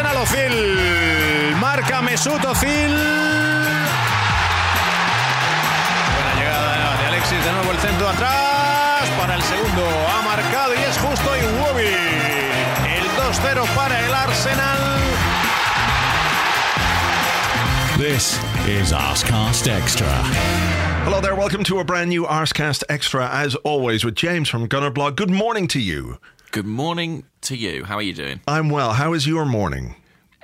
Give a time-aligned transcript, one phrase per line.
[0.00, 1.56] Arsenal Ozil.
[1.60, 2.96] Marca Mesut Ozil.
[6.14, 9.86] Buena llegada de Alexis, de nuevo el centro atrás para el segundo.
[10.08, 11.92] Ha marcado y es justo Iwobi.
[12.88, 14.78] El 2-0 para el Arsenal.
[17.98, 20.08] This is Arscast Extra.
[21.04, 24.90] Hello there, welcome to a brand new Arscast Extra, as always, with James from Gunner
[24.90, 25.16] Blog.
[25.16, 26.18] Good morning to you.
[26.52, 27.84] Good morning to you.
[27.84, 28.40] How are you doing?
[28.48, 28.92] I'm well.
[28.92, 29.94] How is your morning?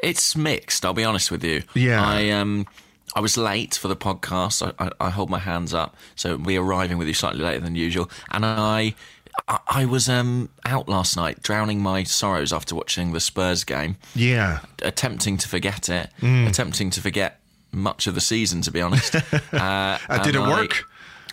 [0.03, 0.85] It's mixed.
[0.85, 1.63] I'll be honest with you.
[1.75, 2.05] Yeah.
[2.05, 2.67] I um,
[3.15, 4.63] I was late for the podcast.
[4.79, 5.97] I, I, I hold my hands up.
[6.15, 8.95] So we are arriving with you slightly later than usual, and I.
[9.48, 13.97] I- I was um, out last night, drowning my sorrows after watching the Spurs game,
[14.15, 14.61] Yeah.
[14.81, 16.48] attempting to forget it, Mm.
[16.48, 17.39] attempting to forget
[17.70, 19.15] much of the season, to be honest.
[19.53, 20.85] uh, Uh, did it I- work?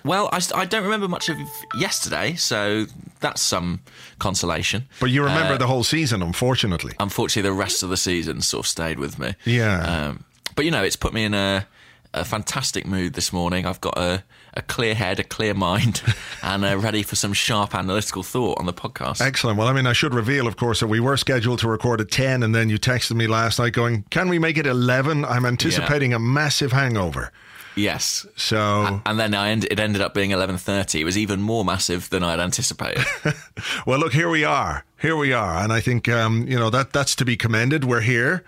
[0.06, 1.38] Well, I, I don't remember much of
[1.76, 2.86] yesterday, so
[3.22, 3.80] that's some
[4.20, 4.88] consolation.
[5.00, 6.94] But you remember Uh, the whole season, unfortunately.
[7.00, 9.36] unfortunately, the rest of the season sort of stayed with me.
[9.46, 9.80] Yeah.
[10.09, 11.66] Um, but you know, it's put me in a,
[12.14, 13.66] a fantastic mood this morning.
[13.66, 14.24] I've got a,
[14.56, 16.02] a clear head, a clear mind,
[16.44, 19.22] and uh, ready for some sharp analytical thought on the podcast.
[19.22, 19.58] Excellent.
[19.58, 22.12] Well, I mean, I should reveal, of course, that we were scheduled to record at
[22.12, 25.26] 10, and then you texted me last night going, Can we make it 11?
[25.26, 27.31] I'm anticipating a massive hangover.
[27.76, 28.26] Yes.
[28.36, 31.00] So, And then I end, it ended up being 11.30.
[31.00, 33.06] It was even more massive than I'd anticipated.
[33.86, 34.86] well, look, here we are.
[35.02, 35.62] Here we are.
[35.64, 37.84] And I think, um, you know, that that's to be commended.
[37.84, 38.44] We're here.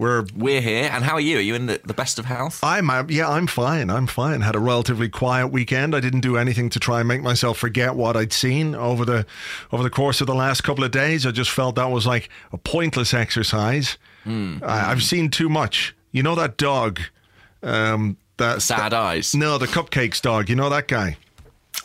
[0.00, 0.88] We're We're here.
[0.90, 1.36] And how are you?
[1.36, 2.64] Are you in the, the best of health?
[2.64, 3.90] I'm uh, yeah, I'm fine.
[3.90, 4.40] I'm fine.
[4.40, 5.94] Had a relatively quiet weekend.
[5.94, 9.26] I didn't do anything to try and make myself forget what I'd seen over the
[9.72, 11.26] over the course of the last couple of days.
[11.26, 13.98] I just felt that was like a pointless exercise.
[14.26, 15.94] I, I've seen too much.
[16.12, 17.00] You know that dog,
[17.62, 19.34] um, that Sad eyes.
[19.34, 20.48] No, the cupcakes dog.
[20.50, 21.16] You know that guy.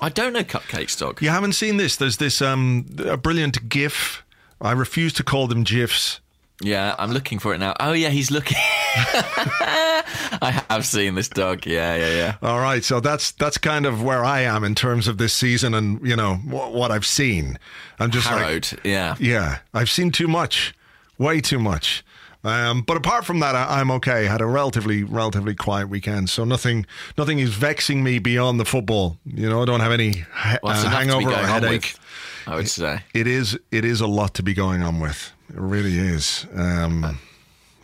[0.02, 1.22] I don't know Cupcakes Dog.
[1.22, 1.96] You haven't seen this.
[1.96, 4.24] There's this um a brilliant GIF.
[4.60, 6.20] I refuse to call them GIFs.
[6.62, 7.74] Yeah, I'm looking for it now.
[7.82, 8.58] Oh, yeah, he's looking.
[8.96, 11.66] I have seen this dog.
[11.66, 12.36] Yeah, yeah, yeah.
[12.42, 15.74] All right, so that's that's kind of where I am in terms of this season
[15.74, 17.60] and you know what, what I've seen.
[18.00, 18.80] I'm just like, Harrowed.
[18.84, 19.16] yeah.
[19.20, 20.74] Yeah, I've seen too much,
[21.18, 22.04] way too much.
[22.46, 24.26] Um, but apart from that, I, I'm okay.
[24.26, 26.86] Had a relatively, relatively quiet weekend, so nothing,
[27.18, 29.18] nothing is vexing me beyond the football.
[29.26, 31.82] You know, I don't have any ha- Well, uh, enough to be hangover or headache.
[31.82, 32.00] with,
[32.48, 33.00] I would say.
[33.14, 35.32] It is, it is a lot to be going on with.
[35.50, 36.46] It really is.
[36.56, 37.20] Um,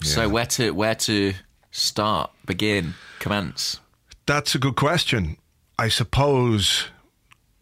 [0.03, 1.33] So where to where to
[1.72, 3.79] start, begin, commence?
[4.28, 5.38] that's a good question.
[5.79, 6.88] I suppose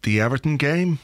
[0.04, 1.00] the Everton game.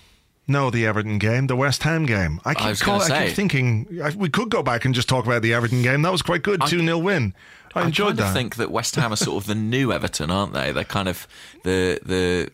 [0.48, 2.40] No, the Everton game, the West Ham game.
[2.46, 5.26] I keep, was call, I keep thinking I, we could go back and just talk
[5.26, 6.04] about the Everton game.
[6.04, 7.34] That was quite good, two 0 win.
[7.74, 8.28] I enjoyed kind that.
[8.28, 10.72] of think that West Ham are sort of the new Everton, aren't they?
[10.72, 11.28] They're kind of
[11.64, 12.50] the the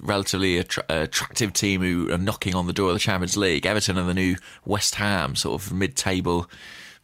[0.00, 3.66] relatively attra- attractive team who are knocking on the door of the Champions League.
[3.66, 6.50] Everton are the new West Ham, sort of mid-table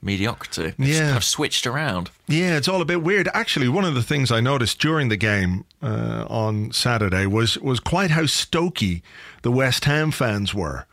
[0.03, 0.75] mediocrity.
[0.79, 1.01] Yeah.
[1.01, 2.11] kind of switched around.
[2.27, 3.29] Yeah, it's all a bit weird.
[3.35, 7.81] Actually, one of the things I noticed during the game uh, on Saturday was was
[7.81, 9.03] quite how stoky
[9.43, 10.87] the West Ham fans were.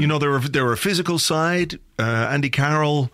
[0.00, 1.78] You know, they were they were a physical side.
[1.98, 3.10] Uh, Andy Carroll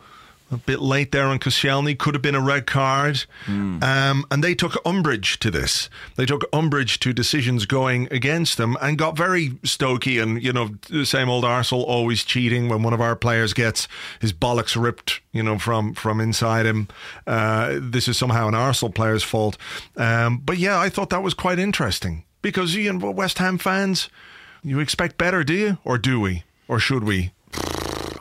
[0.54, 4.54] a bit late there on Koscielny could have been a red card, um, and they
[4.54, 5.90] took umbrage to this.
[6.16, 10.18] They took umbrage to decisions going against them and got very stoky.
[10.18, 13.88] And you know, the same old Arsenal always cheating when one of our players gets
[14.20, 16.88] his bollocks ripped, you know, from from inside him.
[17.26, 19.58] Uh, this is somehow an Arsenal player's fault.
[19.96, 24.08] Um, but yeah, I thought that was quite interesting because you know, West Ham fans,
[24.62, 27.32] you expect better, do you, or do we, or should we?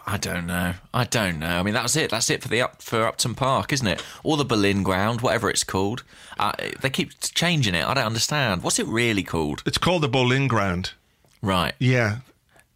[0.06, 0.74] I don't know.
[0.94, 1.48] I don't know.
[1.60, 2.12] I mean, that's it.
[2.12, 4.04] That's it for the up for Upton Park, isn't it?
[4.24, 6.04] Or the Berlin Ground, whatever it's called.
[6.38, 6.52] Uh,
[6.82, 7.86] they keep changing it.
[7.86, 8.64] I don't understand.
[8.64, 9.64] What's it really called?
[9.66, 10.92] It's called the Boleyn Ground.
[11.42, 11.74] Right.
[11.80, 12.18] Yeah,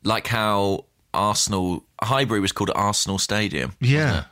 [0.04, 3.74] Like how Arsenal Highbury was called Arsenal Stadium.
[3.82, 4.26] yeah.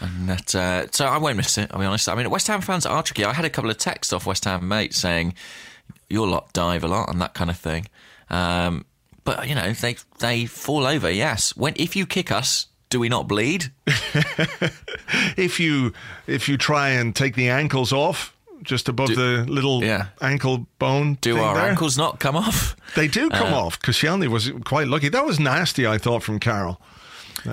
[0.00, 1.70] And that, uh, so I won't miss it.
[1.72, 2.08] I'll be honest.
[2.08, 3.24] I mean, West Ham fans are tricky.
[3.24, 5.34] I had a couple of texts off West Ham mates saying
[6.10, 7.86] your lot dive a lot and that kind of thing.
[8.28, 8.84] Um,
[9.24, 11.10] but you know, they they fall over.
[11.10, 11.56] Yes.
[11.56, 13.72] When if you kick us, do we not bleed?
[15.36, 15.92] if you
[16.26, 20.06] if you try and take the ankles off, just above the little yeah.
[20.20, 21.18] ankle bone.
[21.20, 21.68] Do our there.
[21.68, 22.76] ankles not come off?
[22.94, 23.80] They do come Uh, off.
[23.80, 25.08] Koscielny was quite lucky.
[25.08, 26.80] That was nasty, I thought, from Carroll.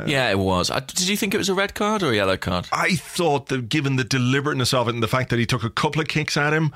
[0.06, 0.72] Yeah, it was.
[0.72, 2.66] Uh, Did you think it was a red card or a yellow card?
[2.72, 5.70] I thought that given the deliberateness of it and the fact that he took a
[5.70, 6.72] couple of kicks at him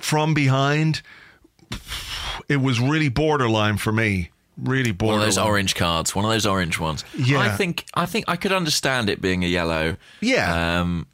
[0.00, 1.00] from behind,
[2.48, 4.30] it was really borderline for me.
[4.56, 5.20] Really borderline.
[5.20, 7.04] One of those orange cards, one of those orange ones.
[7.16, 7.38] Yeah.
[7.40, 9.96] I think I think I could understand it being a yellow.
[10.20, 10.80] Yeah.
[10.80, 11.06] Um,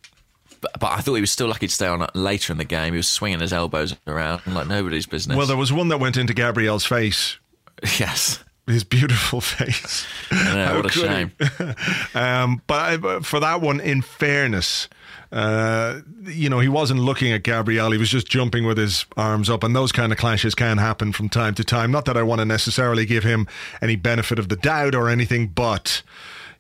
[0.80, 2.94] but, I thought he was still lucky to stay on later in the game.
[2.94, 5.36] He was swinging his elbows around like nobody's business.
[5.36, 7.36] well, there was one that went into Gabriel's face.
[7.98, 8.42] yes.
[8.66, 10.06] His beautiful face.
[10.32, 11.32] Know, what a shame.
[12.14, 14.88] Um, but I, but for that one, in fairness,
[15.34, 17.90] uh, you know, he wasn't looking at Gabriel.
[17.90, 21.10] He was just jumping with his arms up, and those kind of clashes can happen
[21.12, 21.90] from time to time.
[21.90, 23.48] Not that I want to necessarily give him
[23.82, 26.02] any benefit of the doubt or anything, but.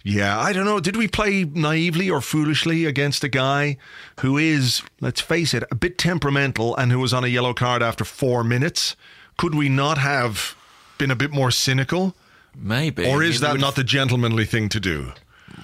[0.06, 0.80] Yeah, I don't know.
[0.80, 3.78] Did we play naively or foolishly against a guy
[4.20, 7.82] who is, let's face it, a bit temperamental and who was on a yellow card
[7.82, 8.96] after four minutes?
[9.38, 10.56] Could we not have
[10.98, 12.14] been a bit more cynical?
[12.54, 13.06] Maybe.
[13.06, 15.14] Or I is mean, that not the gentlemanly thing to do?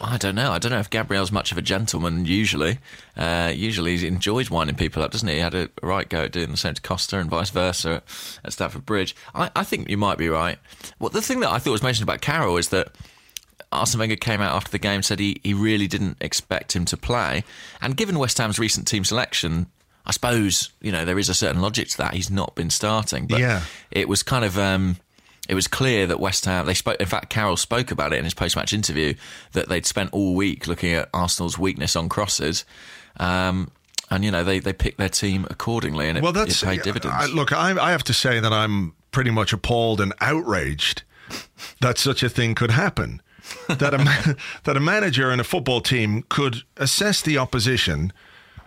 [0.01, 0.53] I don't know.
[0.53, 2.25] I don't know if Gabriel's much of a gentleman.
[2.27, 2.79] Usually,
[3.17, 5.35] uh, usually he enjoys winding people up, doesn't he?
[5.37, 8.03] He had a right go at doing the same to Costa and vice versa
[8.45, 9.15] at Stamford Bridge.
[9.35, 10.59] I, I think you might be right.
[10.99, 12.93] Well, the thing that I thought was mentioned about Carroll is that
[13.73, 16.97] Arsene Wenger came out after the game said he, he really didn't expect him to
[16.97, 17.45] play,
[17.81, 19.67] and given West Ham's recent team selection.
[20.07, 22.15] I suppose you know there is a certain logic to that.
[22.15, 23.63] He's not been starting, but Yeah.
[23.91, 24.97] it was kind of um,
[25.51, 27.01] it was clear that West Ham they spoke.
[27.01, 29.15] In fact, Carroll spoke about it in his post-match interview
[29.51, 32.65] that they'd spent all week looking at Arsenal's weakness on crosses,
[33.17, 33.69] um,
[34.13, 36.83] and you know they, they picked their team accordingly, and it, Well, that's it paid
[36.83, 37.17] dividends.
[37.19, 41.03] I, look, I, I have to say that I'm pretty much appalled and outraged
[41.81, 43.21] that such a thing could happen.
[43.67, 48.13] that a that a manager and a football team could assess the opposition,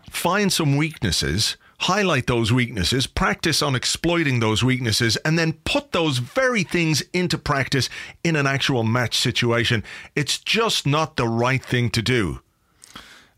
[0.09, 6.19] find some weaknesses, highlight those weaknesses, practice on exploiting those weaknesses, and then put those
[6.19, 7.89] very things into practice
[8.23, 9.83] in an actual match situation.
[10.15, 12.39] It's just not the right thing to do.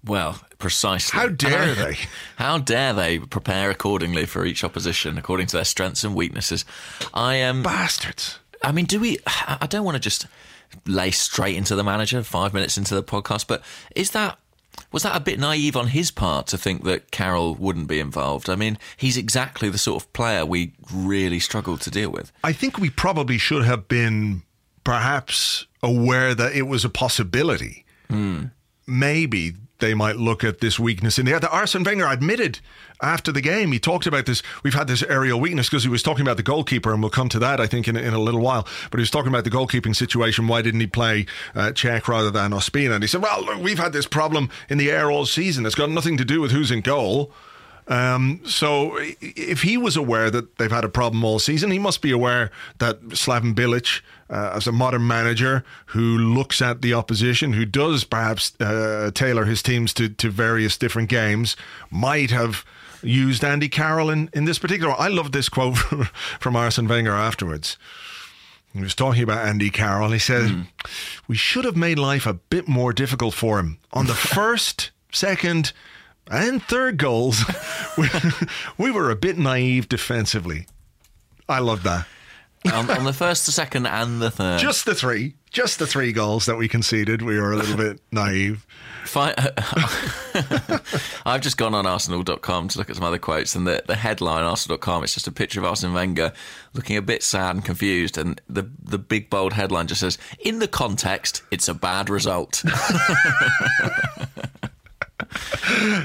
[0.05, 1.19] well, precisely.
[1.19, 1.97] How dare they?
[2.37, 6.65] How dare they prepare accordingly for each opposition according to their strengths and weaknesses?
[7.13, 7.63] I am.
[7.63, 8.39] Bastards.
[8.63, 9.17] I mean, do we?
[9.25, 10.27] I don't want to just
[10.85, 13.63] lay straight into the manager five minutes into the podcast, but
[13.95, 14.37] is that
[14.91, 18.49] was that a bit naive on his part to think that Carroll wouldn't be involved?
[18.49, 22.31] I mean, he's exactly the sort of player we really struggled to deal with.
[22.43, 24.43] I think we probably should have been
[24.83, 27.85] perhaps aware that it was a possibility.
[28.09, 28.45] Hmm.
[28.87, 31.39] Maybe they might look at this weakness in the air.
[31.51, 32.59] Arsene Wenger admitted
[33.01, 34.41] after the game, he talked about this.
[34.63, 37.29] We've had this aerial weakness because he was talking about the goalkeeper, and we'll come
[37.29, 38.67] to that, I think, in, in a little while.
[38.89, 40.47] But he was talking about the goalkeeping situation.
[40.47, 42.95] Why didn't he play uh, Cech rather than Ospina?
[42.95, 45.65] And he said, well, look, we've had this problem in the air all season.
[45.65, 47.31] It's got nothing to do with who's in goal.
[47.87, 52.01] Um, so if he was aware that they've had a problem all season, he must
[52.01, 57.53] be aware that Slaven Bilic, uh, as a modern manager who looks at the opposition,
[57.53, 61.55] who does perhaps uh, tailor his teams to, to various different games,
[61.91, 62.65] might have
[63.03, 64.95] used Andy Carroll in, in this particular.
[64.97, 65.77] I love this quote
[66.39, 67.77] from Arsene Wenger afterwards.
[68.73, 70.11] He was talking about Andy Carroll.
[70.11, 70.67] He said,
[71.27, 73.77] We should have made life a bit more difficult for him.
[73.93, 75.71] On the first, second,
[76.29, 77.45] and third goals,
[77.97, 78.09] we,
[78.77, 80.67] we were a bit naive defensively.
[81.47, 82.05] I love that.
[82.73, 84.59] On, on the first, the second, and the third.
[84.59, 88.01] Just the three, just the three goals that we conceded, we were a little bit
[88.11, 88.65] naive.
[91.25, 94.43] I've just gone on Arsenal.com to look at some other quotes, and the, the headline
[94.43, 96.33] Arsenal.com it's just a picture of Arsene Wenger
[96.73, 100.59] looking a bit sad and confused, and the the big bold headline just says, "In
[100.59, 102.63] the context, it's a bad result."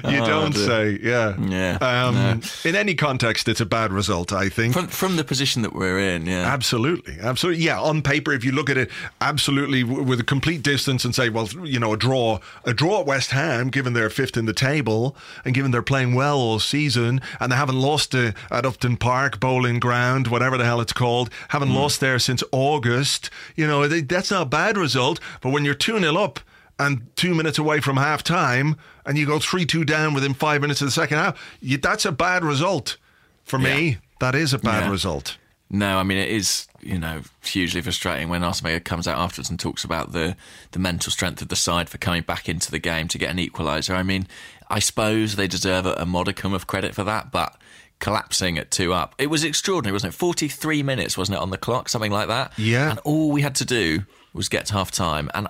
[0.08, 1.34] You don't say, yeah.
[1.38, 4.74] Oh, Yeah, Um, In any context, it's a bad result, I think.
[4.74, 6.46] from from the position that we're in, yeah.
[6.52, 7.62] Absolutely, absolutely.
[7.64, 11.14] Yeah, on paper, if you look at it, absolutely w- with a complete distance and
[11.14, 14.46] say, well, you know, a draw, a draw at West Ham, given they're fifth in
[14.46, 18.64] the table and given they're playing well all season and they haven't lost uh, at
[18.66, 23.30] Upton Park, Boleyn Ground, whatever the hell it's called, haven't lost there since August.
[23.56, 25.20] You know, they, that's not a bad result.
[25.40, 26.40] But when you're two 0 up.
[26.80, 30.60] And two minutes away from half time, and you go 3 2 down within five
[30.62, 32.96] minutes of the second half, you, that's a bad result.
[33.44, 34.90] For me, that is a bad Yeah.
[34.90, 35.36] result.
[35.72, 39.50] No, I mean it is, you know, hugely frustrating when Arsene Wenger comes out afterwards
[39.50, 40.36] and talks about the
[40.72, 43.36] the mental strength of the side for coming back into the game to get an
[43.38, 43.94] equaliser.
[43.94, 44.26] I mean,
[44.68, 47.56] I suppose they deserve a, a modicum of credit for that, but
[48.00, 50.16] collapsing at two up, it was extraordinary, wasn't it?
[50.16, 52.52] Forty three minutes, wasn't it, on the clock, something like that?
[52.58, 52.90] Yeah.
[52.90, 55.46] and all we had to do was get to half time, and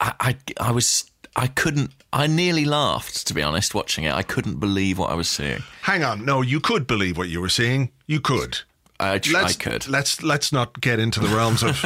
[0.00, 1.10] I, I, I was.
[1.36, 1.92] I couldn't.
[2.12, 4.12] I nearly laughed, to be honest, watching it.
[4.12, 5.62] I couldn't believe what I was seeing.
[5.82, 6.24] hang on.
[6.24, 7.92] No, you could believe what you were seeing.
[8.06, 8.58] You could.
[8.98, 9.88] I, tr- let's, could.
[9.88, 11.82] Let's let's not get into the realms of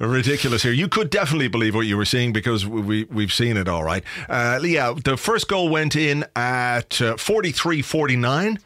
[0.00, 0.72] ridiculous here.
[0.72, 4.02] You could definitely believe what you were seeing because we we've seen it all right.
[4.28, 8.58] Uh, yeah, the first goal went in at uh, 43-49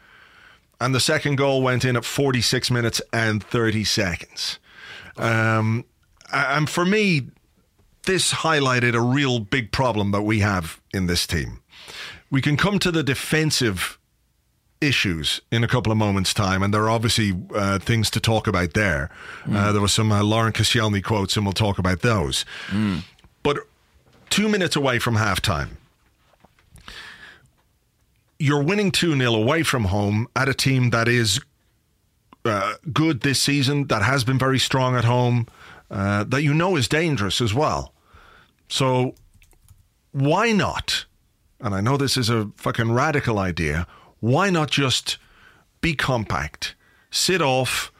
[0.81, 4.59] and the second goal went in at 46 minutes and 30 seconds.
[5.17, 5.85] Um,
[6.33, 7.27] and for me
[8.05, 11.61] this highlighted a real big problem that we have in this team.
[12.31, 13.99] We can come to the defensive
[14.81, 18.47] issues in a couple of moments' time, and there are obviously uh, things to talk
[18.47, 19.09] about there.
[19.45, 19.55] Mm.
[19.55, 22.45] Uh, there was some uh, Laurent Koscielny quotes, and we'll talk about those.
[22.67, 23.03] Mm.
[23.43, 23.59] But
[24.29, 25.69] two minutes away from halftime,
[28.37, 31.39] you're winning 2 0 away from home at a team that is
[32.43, 35.47] uh, good this season, that has been very strong at home,
[35.89, 37.93] uh, that you know is dangerous as well.
[38.67, 39.15] So
[40.11, 41.05] why not?
[41.59, 43.87] And I know this is a fucking radical idea
[44.19, 45.17] why not just
[45.81, 46.73] be compact,
[47.11, 47.91] sit off,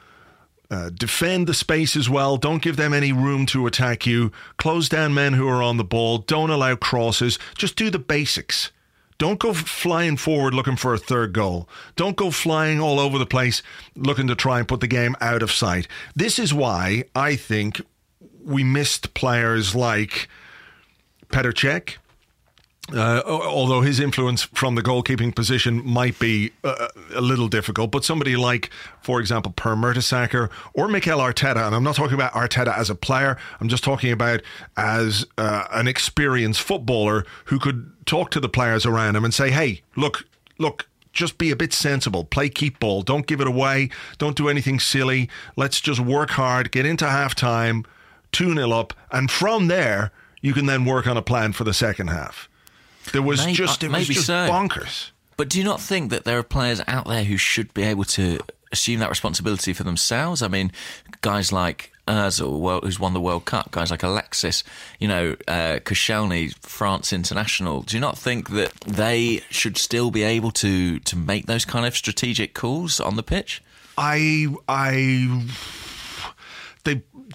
[0.72, 2.38] uh, defend the space as well.
[2.38, 4.32] Don't give them any room to attack you.
[4.58, 6.18] Close down men who are on the ball.
[6.18, 7.38] Don't allow crosses.
[7.56, 8.72] Just do the basics.
[9.18, 11.70] Don't go flying forward looking for a third goal.
[11.96, 13.62] Don't go flying all over the place
[13.96, 15.88] looking to try and put the game out of sight.
[16.16, 17.82] This is why I think
[18.44, 20.28] we missed players like
[21.36, 21.98] Petr Cech,
[22.96, 28.06] uh, although his influence from the goalkeeping position might be uh, a little difficult, but
[28.06, 28.70] somebody like,
[29.02, 32.96] for example, Per Mertesacker or Mikel Arteta, and I'm not talking about Arteta as a
[32.96, 34.44] player, I'm just talking about
[34.78, 39.52] as uh, an experienced footballer who could talk to the players around him and say,
[39.52, 40.26] hey, look,
[40.58, 42.24] look, just be a bit sensible.
[42.24, 43.02] Play keep ball.
[43.02, 43.90] Don't give it away.
[44.20, 45.30] Don't do anything silly.
[45.58, 47.84] Let's just work hard, get into half time,
[48.32, 50.14] 2 0 up, and from there,
[50.46, 52.48] you can then work on a plan for the second half.
[53.12, 54.48] There was maybe, just it was just so.
[54.48, 55.10] bonkers.
[55.38, 58.04] But do you not think that there are players out there who should be able
[58.04, 58.40] to
[58.72, 60.44] assume that responsibility for themselves?
[60.44, 60.72] I mean,
[61.22, 64.64] guys like Özil, who's won the World Cup, guys like Alexis,
[65.00, 67.82] you know, uh, Koscielny, France international.
[67.82, 71.88] Do you not think that they should still be able to to make those kind
[71.88, 73.64] of strategic calls on the pitch?
[73.98, 75.44] I I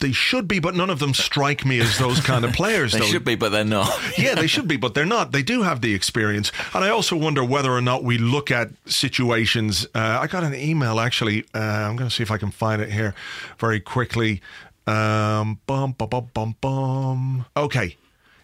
[0.00, 2.92] they should be, but none of them strike me as those kind of players.
[2.92, 3.04] they though.
[3.06, 3.90] should be, but they're not.
[4.18, 5.32] yeah, they should be, but they're not.
[5.32, 8.70] They do have the experience, and I also wonder whether or not we look at
[8.86, 9.86] situations.
[9.94, 11.44] Uh, I got an email actually.
[11.54, 13.14] Uh, I'm going to see if I can find it here
[13.58, 14.40] very quickly.
[14.86, 17.46] Um, bum bum bum bum bum.
[17.56, 17.96] Okay,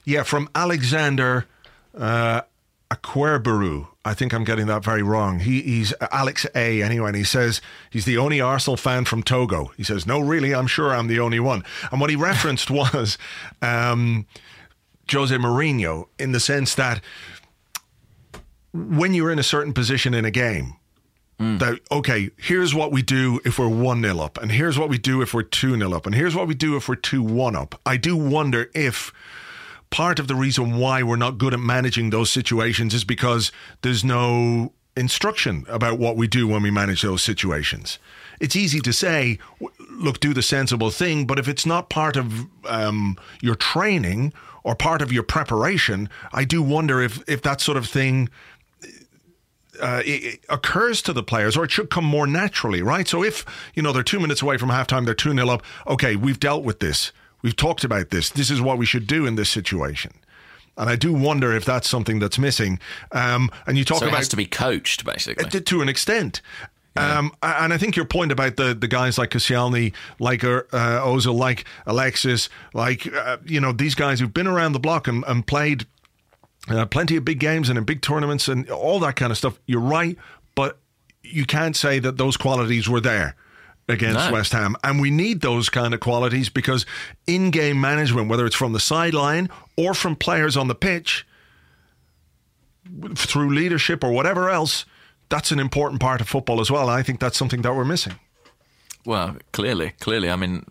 [0.04, 1.46] yeah, from Alexander.
[1.96, 2.42] Uh,
[2.90, 3.88] Aquerberu.
[4.06, 5.40] I think I'm getting that very wrong.
[5.40, 6.80] He, he's Alex A.
[6.80, 7.60] anyway, and he says
[7.90, 9.72] he's the only Arsenal fan from Togo.
[9.76, 11.64] He says, No, really, I'm sure I'm the only one.
[11.90, 13.18] And what he referenced was
[13.60, 14.26] um,
[15.10, 17.02] Jose Mourinho in the sense that
[18.72, 20.76] when you're in a certain position in a game,
[21.38, 21.58] Mm.
[21.58, 24.96] That okay, here's what we do if we're one 0 up, and here's what we
[24.96, 27.54] do if we're two 0 up, and here's what we do if we're two one
[27.54, 27.78] up.
[27.84, 29.12] I do wonder if
[29.90, 33.52] part of the reason why we're not good at managing those situations is because
[33.82, 37.98] there's no instruction about what we do when we manage those situations.
[38.40, 39.38] It's easy to say,
[39.90, 44.32] look, do the sensible thing, but if it's not part of um, your training
[44.64, 48.28] or part of your preparation, I do wonder if if that sort of thing.
[49.78, 50.00] Uh,
[50.48, 53.06] occurs to the players, or it should come more naturally, right?
[53.06, 55.62] So if you know they're two minutes away from halftime, they're two 0 up.
[55.86, 57.12] Okay, we've dealt with this
[57.46, 58.30] We've talked about this.
[58.30, 60.10] This is what we should do in this situation.
[60.76, 62.80] And I do wonder if that's something that's missing.
[63.12, 66.40] Um, and you talk so about has to be coached, basically, to, to an extent.
[66.96, 67.18] Yeah.
[67.18, 71.36] Um, and I think your point about the, the guys like Koscielny, like uh, Ozil,
[71.36, 75.46] like Alexis, like uh, you know these guys who've been around the block and, and
[75.46, 75.86] played
[76.68, 79.60] uh, plenty of big games and in big tournaments and all that kind of stuff.
[79.66, 80.18] You're right,
[80.56, 80.78] but
[81.22, 83.36] you can't say that those qualities were there
[83.88, 84.30] against.
[84.30, 84.76] West Ham.
[84.82, 86.86] And we need those kind of qualities because
[87.26, 91.26] in game management, whether it's from the sideline or from players on the pitch,
[93.14, 94.84] through leadership or whatever else,
[95.28, 96.88] that's an important part of football as well.
[96.88, 98.14] I think that's something that we're missing.
[99.04, 100.30] Well, clearly, clearly.
[100.30, 100.64] I mean,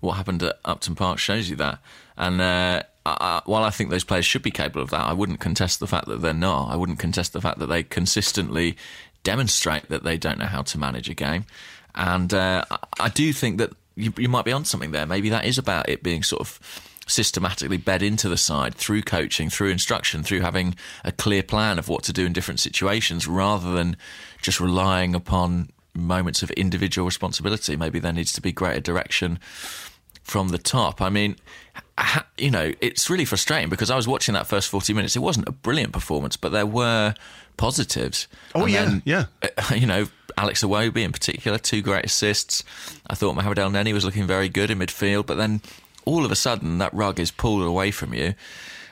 [0.00, 1.78] what happened at Upton Park shows you that.
[2.16, 5.40] And uh, I, while I think those players should be capable of that, I wouldn't
[5.40, 6.70] contest the fact that they're not.
[6.70, 8.76] I wouldn't contest the fact that they consistently
[9.22, 11.44] demonstrate that they don't know how to manage a game.
[11.94, 12.64] And uh,
[13.00, 15.06] I do think that you, you might be on something there.
[15.06, 16.60] Maybe that is about it being sort of
[17.06, 21.88] systematically bed into the side through coaching, through instruction, through having a clear plan of
[21.88, 23.96] what to do in different situations rather than
[24.42, 27.76] just relying upon moments of individual responsibility.
[27.76, 29.38] Maybe there needs to be greater direction
[30.22, 31.00] from the top.
[31.00, 31.36] I mean,
[32.36, 35.16] you know, it's really frustrating because I was watching that first 40 minutes.
[35.16, 37.14] It wasn't a brilliant performance, but there were
[37.58, 38.26] positives.
[38.54, 39.24] Oh, And yeah, then, yeah.
[39.42, 40.06] uh, You know,
[40.38, 42.64] Alex Iwobi in particular, two great assists.
[43.08, 45.60] I thought Mohamed El Neni was looking very good in midfield, but then
[46.06, 48.32] all of a sudden that rug is pulled away from you,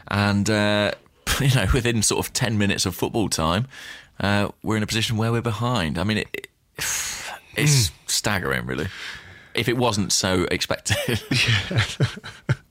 [0.09, 0.91] and uh,
[1.41, 3.67] you know within sort of ten minutes of football time,
[4.21, 5.97] uh, we're in a position where we're behind.
[5.99, 6.49] I mean, it, it,
[7.57, 8.89] it's staggering, really.
[9.55, 11.19] If it wasn't so expected,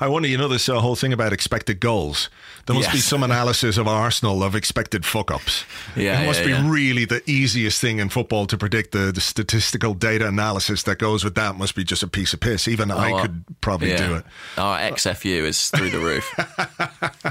[0.00, 2.28] I wonder, you know, this uh, whole thing about expected goals.
[2.66, 5.64] There must be some analysis of Arsenal of expected fuck ups.
[5.94, 6.70] Yeah, it must yeah, be yeah.
[6.70, 8.92] really the easiest thing in football to predict.
[8.92, 12.40] The, the statistical data analysis that goes with that must be just a piece of
[12.40, 12.66] piss.
[12.66, 14.08] Even I Oh, could probably yeah.
[14.08, 14.24] do it.
[14.56, 16.24] Our XFU is through the roof.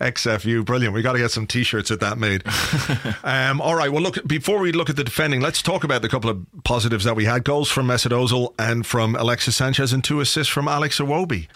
[0.00, 0.94] XFU, brilliant.
[0.94, 2.42] We got to get some T-shirts at that made.
[3.24, 3.90] um, all right.
[3.90, 4.18] Well, look.
[4.26, 7.24] Before we look at the defending, let's talk about the couple of positives that we
[7.24, 11.48] had: goals from Mesut Ozil and from Alexis Sanchez, and two assists from Alex Iwobi.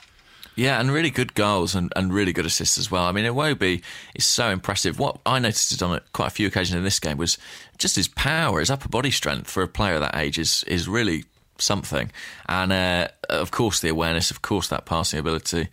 [0.55, 3.05] Yeah, and really good goals and, and really good assists as well.
[3.05, 3.83] I mean, Iwobi
[4.15, 4.99] is so impressive.
[4.99, 7.39] What I noticed on quite a few occasions in this game was
[7.79, 11.25] just his power, his upper body strength for a player that age is is really
[11.59, 12.13] something.
[12.49, 15.69] And uh, of course, the awareness, of course, that passing ability.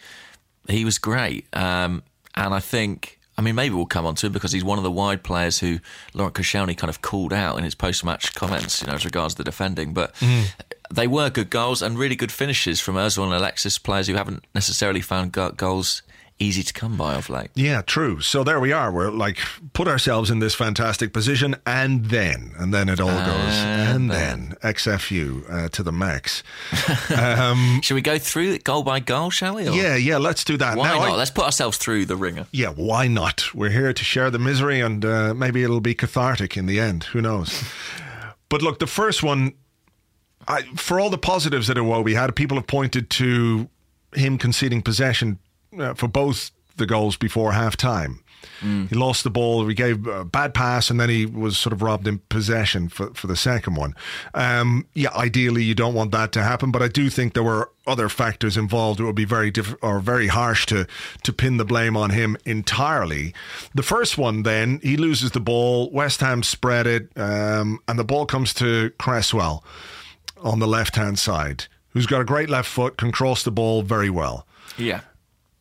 [0.69, 2.03] He was great, um,
[2.35, 3.18] and I think.
[3.39, 5.59] I mean, maybe we'll come on to him because he's one of the wide players
[5.59, 5.79] who
[6.13, 9.45] Laurent Koscielny kind of called out in his post-match comments, you know, as regards the
[9.45, 9.93] defending.
[9.93, 10.47] But mm.
[10.93, 14.43] they were good goals and really good finishes from Ozil and Alexis, players who haven't
[14.53, 16.01] necessarily found goals
[16.39, 17.49] easy to come by of late.
[17.53, 18.21] Yeah, true.
[18.21, 18.91] So there we are.
[18.91, 19.39] We're like
[19.73, 24.55] put ourselves in this fantastic position, and then, and then it all goes, and then
[24.63, 26.41] XFU uh, to the max.
[27.17, 29.67] um, Should we go through it goal by goal, shall we?
[29.67, 30.17] Or Yeah, yeah.
[30.17, 30.77] Let's do that.
[30.77, 31.09] Why now, not?
[31.09, 32.45] I- Let's put ourselves through the wringer.
[32.51, 33.53] yeah, why not?
[33.53, 37.03] We're here to share the misery, and uh, maybe it'll be cathartic in the end.
[37.05, 37.63] Who knows?
[38.49, 39.53] but look, the first one,
[40.47, 43.69] I, for all the positives that Iwobi had, people have pointed to
[44.15, 45.37] him conceding possession
[45.77, 48.23] uh, for both the goals before half time.
[48.61, 49.67] He lost the ball.
[49.67, 53.13] He gave a bad pass, and then he was sort of robbed in possession for,
[53.13, 53.95] for the second one.
[54.33, 57.69] Um, yeah, ideally you don't want that to happen, but I do think there were
[57.87, 58.99] other factors involved.
[58.99, 60.87] It would be very diff- or very harsh to
[61.23, 63.33] to pin the blame on him entirely.
[63.75, 65.89] The first one, then he loses the ball.
[65.91, 69.63] West Ham spread it, um, and the ball comes to Cresswell
[70.41, 73.83] on the left hand side, who's got a great left foot, can cross the ball
[73.83, 74.45] very well.
[74.77, 75.01] Yeah.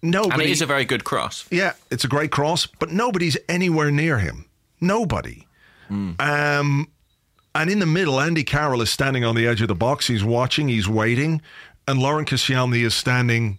[0.03, 1.47] Nobody, And it is a very good cross.
[1.51, 4.47] yeah, it's a great cross, but nobody's anywhere near him.
[4.81, 5.47] Nobody.
[5.91, 6.89] Um,
[7.55, 10.07] and in the middle, Andy Carroll is standing on the edge of the box.
[10.07, 11.41] He's watching, he's waiting,
[11.87, 13.59] and Laurent Koscielny is standing,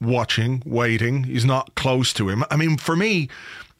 [0.00, 1.24] watching, waiting.
[1.24, 2.44] He's not close to him.
[2.50, 3.28] I mean, for me,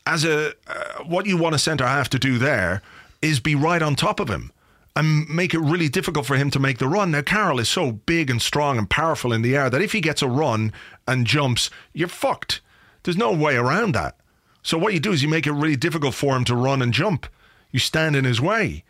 [0.07, 2.81] as a uh, what you want a centre half to do there
[3.21, 4.53] is be right on top of him
[4.99, 7.13] and make it really difficult for him to make the run.
[7.13, 10.01] Now, Carroll is so big and strong and powerful in the air that if he
[10.01, 10.73] gets a run
[11.07, 12.61] and jumps, you're fucked.
[13.05, 14.17] There's no way around that.
[14.65, 16.93] So what you do is you make it really difficult for him to run and
[16.93, 17.29] jump.
[17.71, 18.83] You stand in his way.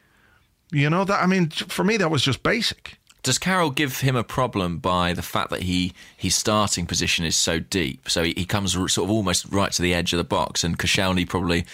[0.72, 2.96] You know that I mean for me that was just basic.
[3.22, 7.36] Does Carroll give him a problem by the fact that he his starting position is
[7.36, 8.08] so deep?
[8.08, 10.78] So he, he comes sort of almost right to the edge of the box, and
[10.78, 11.66] Koscielny probably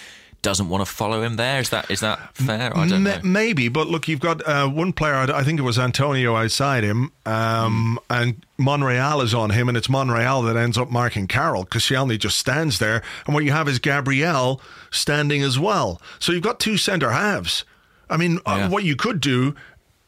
[0.44, 1.58] doesn't want to follow him there.
[1.58, 2.70] Is that is that fair?
[2.76, 3.18] I don't know.
[3.24, 5.14] Maybe, but look, you've got uh, one player.
[5.14, 9.88] I think it was Antonio outside him, um, and Monreal is on him, and it's
[9.88, 11.64] Monreal that ends up marking Carroll.
[11.66, 14.60] Koscielny just stands there, and what you have is Gabriel
[14.92, 16.00] standing as well.
[16.20, 17.64] So you've got two centre halves.
[18.08, 18.66] I mean, Yeah.
[18.66, 19.56] uh, what you could do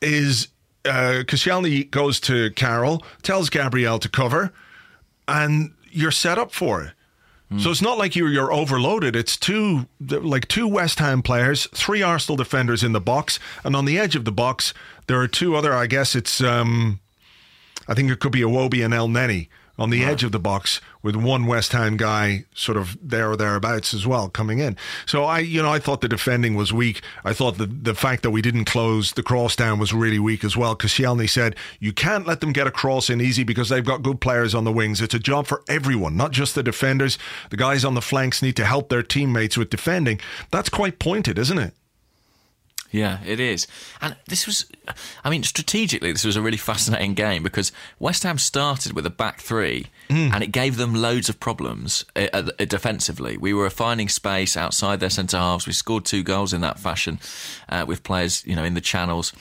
[0.02, 0.48] is
[0.84, 4.52] uh, Koscielny goes to Carroll, tells Gabriel to cover,
[5.26, 6.92] and you're set up for it.
[7.58, 9.14] So it's not like you're you're overloaded.
[9.14, 13.84] It's two like two West Ham players, three Arsenal defenders in the box, and on
[13.84, 14.74] the edge of the box
[15.06, 15.72] there are two other.
[15.72, 16.98] I guess it's um,
[17.86, 19.46] I think it could be Iwobi and El Neni
[19.78, 23.36] on the edge of the box with one West Ham guy sort of there or
[23.36, 24.76] thereabouts as well coming in.
[25.04, 27.02] So I, you know, I thought the defending was weak.
[27.24, 30.44] I thought the the fact that we didn't close the cross down was really weak
[30.44, 30.74] as well.
[30.74, 34.02] Because Koscielny said you can't let them get a cross in easy because they've got
[34.02, 35.00] good players on the wings.
[35.00, 37.18] It's a job for everyone, not just the defenders.
[37.50, 40.20] The guys on the flanks need to help their teammates with defending.
[40.50, 41.74] That's quite pointed, isn't it?
[42.96, 43.66] Yeah, it is.
[44.00, 44.64] And this was,
[45.22, 49.10] I mean, strategically, this was a really fascinating game because West Ham started with a
[49.10, 53.36] back three and it gave them loads of problems uh, uh, defensively.
[53.36, 55.66] We were finding space outside their centre halves.
[55.66, 57.20] We scored two goals in that fashion
[57.68, 59.34] uh, with players, you know, in the channels.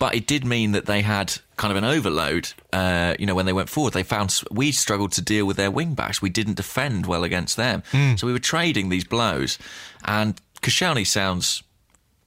[0.00, 2.52] But it did mean that they had kind of an overload.
[2.72, 5.70] Uh, you know, when they went forward, they found we struggled to deal with their
[5.70, 6.20] wing backs.
[6.20, 7.82] We didn't defend well against them,
[8.16, 9.58] so we were trading these blows.
[10.04, 11.62] And Koscielny sounds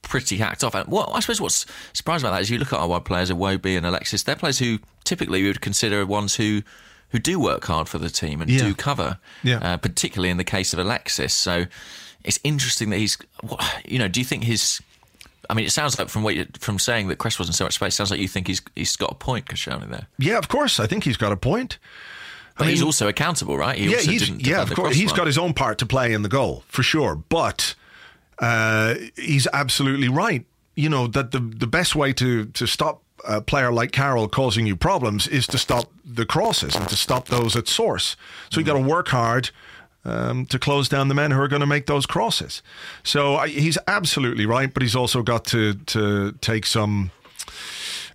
[0.04, 0.74] pretty hacked off.
[0.74, 3.30] And what I suppose what's surprising about that is you look at our wide players,
[3.30, 4.22] Iwobi and Alexis.
[4.22, 6.62] They're players who typically we would consider ones who
[7.10, 8.60] who do work hard for the team and Yeah.
[8.64, 9.18] do cover.
[9.42, 9.58] Yeah.
[9.58, 11.32] Uh, particularly in the case of Alexis.
[11.32, 11.66] So
[12.24, 13.16] it's interesting that he's,
[13.84, 14.80] you know, do you think his?
[15.50, 17.74] I mean, it sounds like from what you from saying that Chris wasn't so much
[17.74, 17.94] space.
[17.94, 20.80] Sounds like you think he's he's got a point, Koscielny there, Yeah, of course.
[20.80, 21.78] I think he's got a point.
[22.56, 23.76] but he's mean- also accountable, right?
[23.76, 24.96] He yeah, also he's, yeah, of course.
[24.96, 27.14] He's got his own part to play in the goal for sure.
[27.16, 27.74] But
[28.38, 30.44] uh, he's absolutely right.
[30.76, 34.66] You know that the the best way to to stop a player like Carroll causing
[34.66, 38.16] you problems is to stop the crosses and to stop those at source.
[38.50, 39.50] So you got to work hard.
[40.06, 42.62] Um, to close down the men who are going to make those crosses,
[43.02, 47.10] so I, he's absolutely right, but he's also got to to take some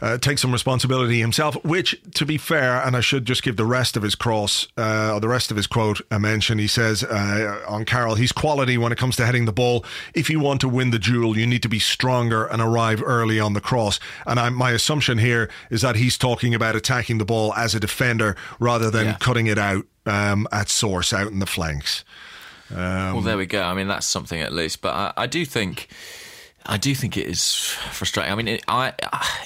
[0.02, 1.56] uh, take some responsibility himself.
[1.64, 5.12] Which, to be fair, and I should just give the rest of his cross, uh,
[5.14, 6.58] or the rest of his quote a mention.
[6.60, 9.84] He says uh, on Carroll, he's quality when it comes to heading the ball.
[10.14, 13.40] If you want to win the duel, you need to be stronger and arrive early
[13.40, 14.00] on the cross.
[14.26, 17.80] And I, my assumption here is that he's talking about attacking the ball as a
[17.80, 19.18] defender rather than Yeah.
[19.20, 22.04] cutting it out um, at source out in the flanks.
[22.72, 23.64] well, there we go.
[23.64, 24.82] I mean, that's something at least.
[24.82, 25.88] But I, I do think.
[26.66, 27.56] I do think it is
[27.92, 28.32] frustrating.
[28.32, 28.94] I mean, it, I,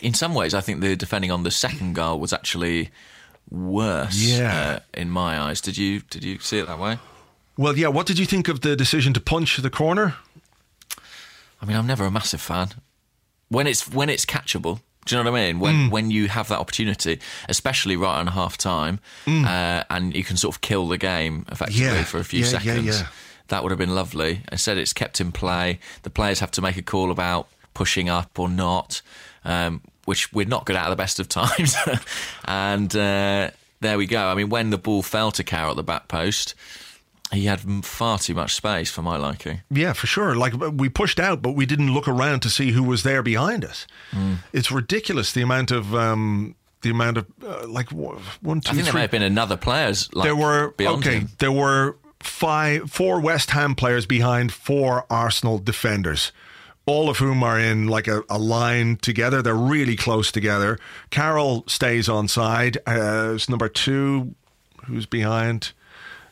[0.01, 2.89] in some ways, I think the defending on the second goal was actually
[3.49, 4.15] worse.
[4.15, 4.77] Yeah.
[4.77, 5.61] uh, in my eyes.
[5.61, 6.97] Did you did you see it that way?
[7.57, 7.87] Well, yeah.
[7.89, 10.15] What did you think of the decision to punch the corner?
[11.61, 12.69] I mean, I'm never a massive fan.
[13.49, 15.59] When it's when it's catchable, do you know what I mean?
[15.59, 20.37] When when you have that opportunity, especially right on half time, uh, and you can
[20.37, 23.07] sort of kill the game effectively Yeah, for a few yeah, yeah, seconds, yeah.
[23.47, 24.41] That would have been lovely.
[24.51, 25.79] Instead, it's kept in play.
[26.03, 29.01] The players have to make a call about pushing up or not,
[29.45, 31.75] um, which we're not good at at the best of times.
[32.45, 33.51] and uh,
[33.81, 34.27] there we go.
[34.27, 36.55] I mean, when the ball fell to Carroll at the back post,
[37.31, 39.61] he had far too much space for my liking.
[39.69, 40.35] Yeah, for sure.
[40.35, 43.65] Like we pushed out, but we didn't look around to see who was there behind
[43.65, 43.87] us.
[44.11, 44.35] Hmm.
[44.51, 48.19] It's ridiculous the amount of um, the amount of uh, like one,
[48.61, 50.13] two, I think there may have been another players.
[50.13, 51.19] Like, there were okay.
[51.19, 51.29] him.
[51.39, 56.31] There were five, four West Ham players behind four Arsenal defenders.
[56.85, 59.41] All of whom are in like a, a line together.
[59.41, 60.77] They're really close together.
[61.11, 62.77] Carroll stays on side.
[62.85, 64.35] Uh, it's number two
[64.85, 65.71] who's behind.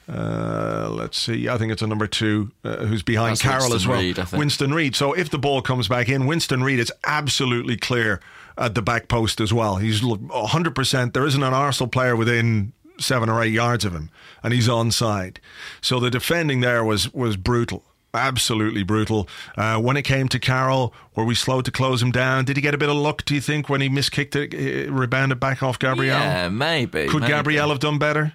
[0.09, 1.47] Uh, let's see.
[1.47, 4.01] I think it's a number two uh, who's behind That's Carroll as well.
[4.01, 4.31] Think.
[4.33, 4.93] Winston Reid.
[4.95, 8.19] So if the ball comes back in, Winston Reid is absolutely clear
[8.57, 9.77] at the back post as well.
[9.77, 11.13] He's l- 100%.
[11.13, 14.09] There isn't an Arsenal player within seven or eight yards of him,
[14.43, 15.37] and he's onside.
[15.81, 17.83] So the defending there was was brutal.
[18.13, 19.29] Absolutely brutal.
[19.57, 22.43] Uh, when it came to Carroll, were we slow to close him down?
[22.43, 24.91] Did he get a bit of luck, do you think, when he miskicked it, uh,
[24.91, 26.19] rebounded back off Gabriel?
[26.19, 27.07] Yeah, maybe.
[27.07, 27.31] Could maybe.
[27.31, 28.33] Gabriel have done better?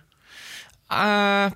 [0.88, 1.50] Uh,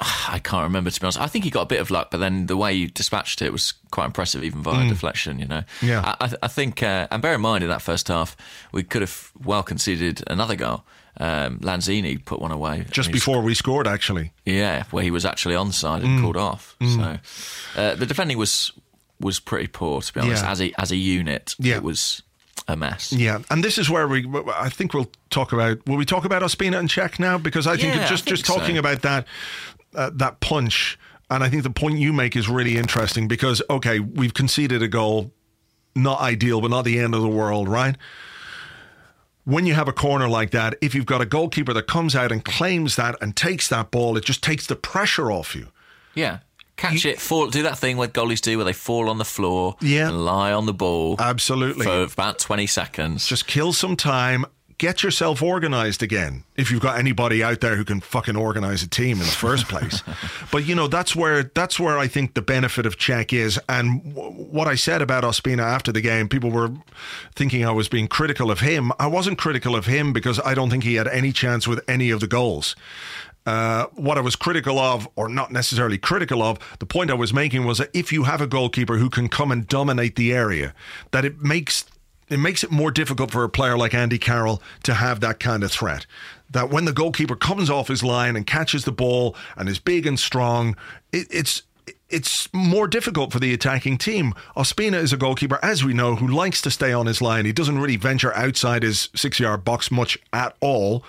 [0.00, 1.20] I can't remember to be honest.
[1.20, 3.52] I think he got a bit of luck, but then the way you dispatched it
[3.52, 5.38] was quite impressive, even via deflection.
[5.38, 5.62] You know.
[5.80, 5.88] Mm.
[5.88, 6.16] Yeah.
[6.20, 8.36] I, I, I think, uh, and bear in mind in that first half,
[8.72, 10.84] we could have well conceded another goal.
[11.20, 14.32] Um, Lanzini put one away Just I before we scored, actually.
[14.44, 16.04] Yeah, where he was actually onside Mm.
[16.04, 16.76] and called off.
[16.80, 17.18] So
[17.76, 18.70] uh, the defending was
[19.20, 20.44] was pretty poor, to be honest.
[20.44, 20.50] Yeah.
[20.52, 21.74] As a as a unit, Yeah.
[21.76, 22.22] it was
[22.68, 23.12] a mess.
[23.12, 24.28] Yeah, and this is where we.
[24.54, 25.84] I think we'll talk about.
[25.86, 27.36] Will we talk about Ospina and Cech now?
[27.36, 28.80] Because I think Yeah, I just think just talking so.
[28.80, 29.26] about that
[29.96, 30.98] uh, that punch,
[31.30, 34.88] and I think the point you make is really interesting because okay, we've conceded a
[34.88, 35.32] goal,
[35.96, 37.96] not ideal, but not the end of the world, right?
[39.48, 42.30] When you have a corner like that, if you've got a goalkeeper that comes out
[42.30, 45.68] and claims that and takes that ball, it just takes the pressure off you.
[46.14, 46.40] Yeah.
[46.76, 49.74] Catch it, fall, do that thing where goalies do where they fall on the floor
[49.80, 50.08] Yeah.
[50.08, 51.86] and lie on the ball Absolutely.
[51.86, 53.26] for about 20 seconds.
[53.26, 54.44] Just kill some time.
[54.78, 56.44] Get yourself organized again.
[56.56, 59.68] If you've got anybody out there who can fucking organize a team in the first
[59.68, 60.04] place,
[60.52, 63.58] but you know that's where that's where I think the benefit of Cech is.
[63.68, 66.70] And w- what I said about Ospina after the game, people were
[67.34, 68.92] thinking I was being critical of him.
[69.00, 72.10] I wasn't critical of him because I don't think he had any chance with any
[72.10, 72.76] of the goals.
[73.46, 77.32] Uh, what I was critical of, or not necessarily critical of, the point I was
[77.32, 80.74] making was that if you have a goalkeeper who can come and dominate the area,
[81.12, 81.86] that it makes
[82.30, 85.62] it makes it more difficult for a player like Andy Carroll to have that kind
[85.62, 86.06] of threat.
[86.50, 90.06] That when the goalkeeper comes off his line and catches the ball and is big
[90.06, 90.76] and strong,
[91.12, 91.62] it, it's
[92.10, 94.34] it's more difficult for the attacking team.
[94.56, 97.44] Ospina is a goalkeeper, as we know, who likes to stay on his line.
[97.44, 101.04] He doesn't really venture outside his six-yard box much at all.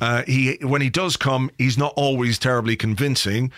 [0.00, 3.50] Uh, he when he does come, he's not always terribly convincing.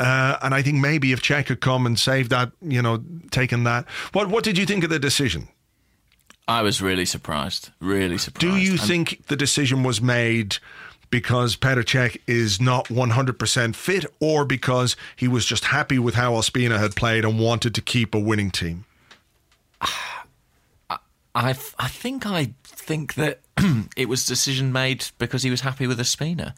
[0.00, 3.64] Uh, and I think maybe if Cech had come and saved that, you know, taken
[3.64, 3.88] that.
[4.12, 5.48] What what did you think of the decision?
[6.50, 7.70] I was really surprised.
[7.78, 8.40] Really surprised.
[8.40, 10.56] Do you And think the decision was made
[11.08, 16.32] because Petr Cech is not 100% fit or because he was just happy with how
[16.32, 18.84] Ospina had played and wanted to keep a winning team?
[19.80, 21.00] I,
[21.36, 23.38] I think I think that
[23.96, 26.54] it was decision made because he was happy with Ospina.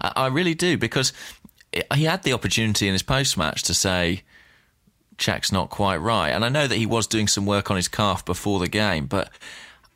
[0.00, 1.12] I, I really do because
[1.94, 4.22] he had the opportunity in his post match to say,
[5.18, 6.30] Cech's not quite right.
[6.30, 9.06] And I know that he was doing some work on his calf before the game,
[9.06, 9.30] but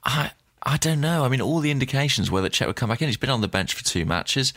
[0.05, 0.33] I
[0.63, 1.25] I don't know.
[1.25, 3.09] I mean, all the indications were that Cech would come back in.
[3.09, 4.53] He's been on the bench for two matches.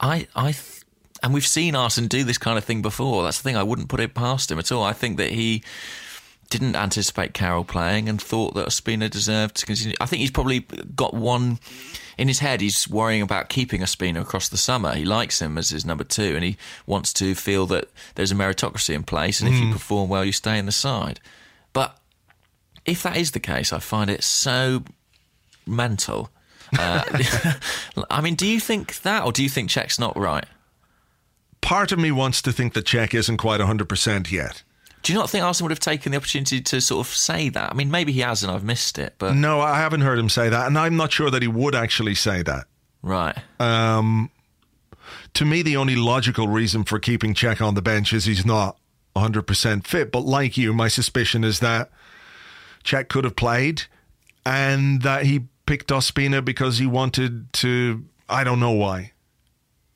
[0.00, 0.52] I I.
[0.52, 0.82] Th-
[1.22, 3.22] and we've seen Arsene do this kind of thing before.
[3.22, 3.56] That's the thing.
[3.56, 4.82] I wouldn't put it past him at all.
[4.82, 5.62] I think that he
[6.50, 9.96] didn't anticipate Carroll playing and thought that Ospina deserved to continue.
[10.00, 11.58] I think he's probably got one
[12.18, 12.60] in his head.
[12.60, 14.94] He's worrying about keeping Ospina across the summer.
[14.94, 16.56] He likes him as his number two, and he
[16.86, 20.32] wants to feel that there's a meritocracy in place, and if you perform well, you
[20.32, 21.20] stay in the side.
[21.72, 21.98] But
[22.84, 24.84] if that is the case, I find it so
[25.66, 26.30] mental.
[26.78, 27.02] Uh,
[28.10, 30.46] I mean, do you think that, or do you think Cech's not right?
[31.60, 34.62] Part of me wants to think that Cech isn't quite 100% yet.
[35.06, 37.70] Do you not think Arsenal would have taken the opportunity to sort of say that?
[37.70, 40.28] I mean, maybe he has and I've missed it, but No, I haven't heard him
[40.28, 42.64] say that, and I'm not sure that he would actually say that.
[43.02, 43.38] right.
[43.60, 44.30] Um,
[45.34, 48.78] to me, the only logical reason for keeping Cech on the bench is he's not
[49.14, 50.10] 100% fit.
[50.10, 51.92] But like you, my suspicion is that
[52.82, 53.84] Cech could have played
[54.44, 58.04] and that he picked Ospina because he wanted to.
[58.28, 59.12] I don't know why.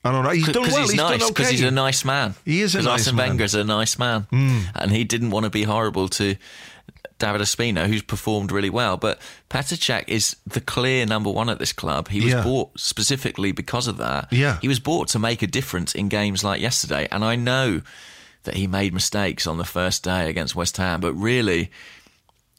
[0.05, 0.31] I don't know.
[0.31, 0.83] He's done Because well.
[0.83, 1.29] he's, He's, nice.
[1.29, 1.51] Because okay.
[1.57, 2.35] he's a nice man.
[2.45, 3.29] He is a nice Arsene man.
[3.31, 4.61] Wenger's a nice man, hmm.
[4.75, 6.37] and he didn't want to be horrible to
[7.19, 8.97] David Ospina, who's performed really well.
[8.97, 12.09] But Petr Cech is the clear number one at this club.
[12.09, 12.43] He was Yeah.
[12.43, 14.33] bought specifically because of that.
[14.33, 14.59] Yeah.
[14.63, 17.83] he was bought to make a difference in games like yesterday, and I know
[18.45, 21.71] that he made mistakes on the first day against West Ham, but really.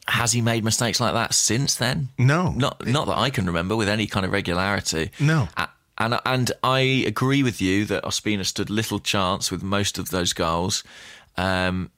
[0.08, 2.08] Has he made mistakes like that since then?
[2.18, 2.50] No.
[2.50, 5.12] not not that I can remember with any kind of regularity.
[5.20, 5.48] No.
[5.98, 10.32] And and I agree with you that Ospina stood little chance with most of those
[10.32, 10.82] goals.
[11.36, 11.90] Um,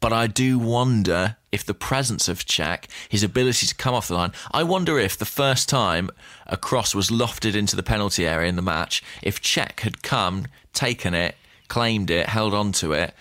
[0.00, 4.14] but I do wonder if the presence of Cech, his ability to come off the
[4.14, 6.10] line, I wonder if the first time
[6.46, 10.46] a cross was lofted into the penalty area in the match, if Cech had come,
[10.72, 13.12] taken it, claimed it, held on to it,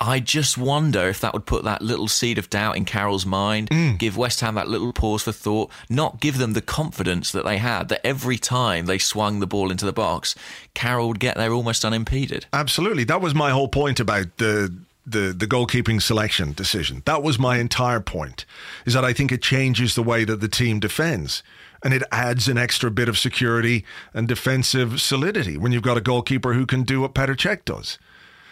[0.00, 3.68] I just wonder if that would put that little seed of doubt in Carroll's mind,
[3.68, 3.98] mm.
[3.98, 7.58] give West Ham that little pause for thought, not give them the confidence that they
[7.58, 10.34] had that every time they swung the ball into the box,
[10.72, 12.46] Carroll would get there almost unimpeded.
[12.54, 13.04] Absolutely.
[13.04, 14.74] That was my whole point about the
[15.06, 17.02] the the goalkeeping selection decision.
[17.04, 18.46] That was my entire point.
[18.86, 21.42] Is that I think it changes the way that the team defends.
[21.82, 26.02] And it adds an extra bit of security and defensive solidity when you've got a
[26.02, 27.98] goalkeeper who can do what Petr Cech does.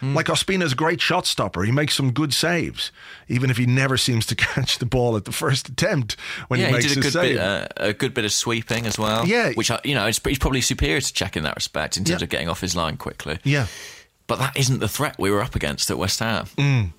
[0.01, 0.15] Mm.
[0.15, 1.63] Like Ospina's a great shot stopper.
[1.63, 2.91] He makes some good saves,
[3.27, 6.15] even if he never seems to catch the ball at the first attempt
[6.47, 7.35] when yeah, he he, makes did a good save.
[7.35, 9.25] bit, uh, a good bit of sweeping as well.
[9.27, 9.51] Yeah.
[9.53, 12.23] which I- you know, he's probably superior to Cech in that respect in terms Yeah.
[12.25, 13.39] of getting off his line quickly.
[13.43, 13.67] yeah.
[14.27, 16.45] But that isn't the threat we were up against at West Ham.
[16.57, 16.93] Mm.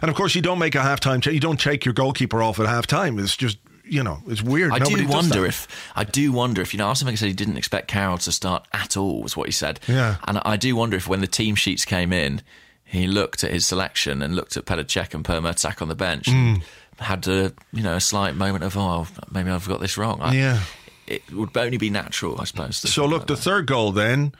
[0.00, 1.20] And of course, you don't make a halftime.
[1.20, 3.20] Ch- you don't take your goalkeeper off at halftime.
[3.20, 4.72] It's just you know, it's weird.
[4.72, 7.34] I Nobody do wonder if I do wonder if you know Arsene Wenger said he
[7.34, 9.80] didn't expect Carroll to start at all was what he said.
[9.88, 10.16] Yeah.
[10.26, 12.42] and I do wonder if when the team sheets came in,
[12.84, 16.28] he looked at his selection and looked at Petr and Per Mertesacker on the bench.
[16.28, 16.62] and
[16.98, 20.20] Had a you know a slight moment of oh maybe I've got this wrong.
[20.20, 20.60] I- Yeah.
[21.06, 22.76] it would only be natural, I suppose.
[22.78, 23.40] So look, like the that.
[23.42, 24.32] third goal then,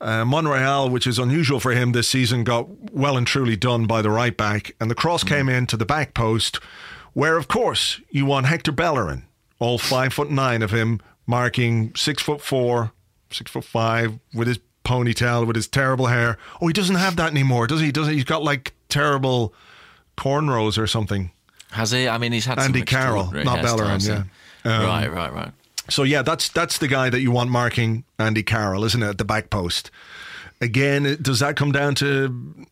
[0.00, 4.00] uh, Monreal, which is unusual for him this season, got well and truly done by
[4.02, 6.58] the right back, and the cross came in to the back post,
[7.16, 9.22] where of course you want Hector Bellerin,
[9.58, 12.92] all five foot nine of him, marking six foot four,
[13.30, 16.36] six foot five, with his ponytail, with his terrible hair.
[16.60, 17.90] Oh, he doesn't have that anymore, does he?
[17.90, 18.16] Does he?
[18.16, 19.54] He's got like terrible
[20.18, 21.30] cornrows or something.
[21.70, 22.06] has he?
[22.06, 24.24] I mean, he's had Andy Carroll, not Bellerin, yeah.
[24.66, 25.52] Um, right, right, right.
[25.88, 29.18] So yeah, that's that's the guy that you want marking Andy Carroll, isn't it, at
[29.18, 29.90] the back post?
[30.60, 32.66] Again, does that come down to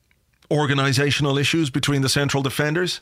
[0.51, 3.01] organizational issues between the central defenders?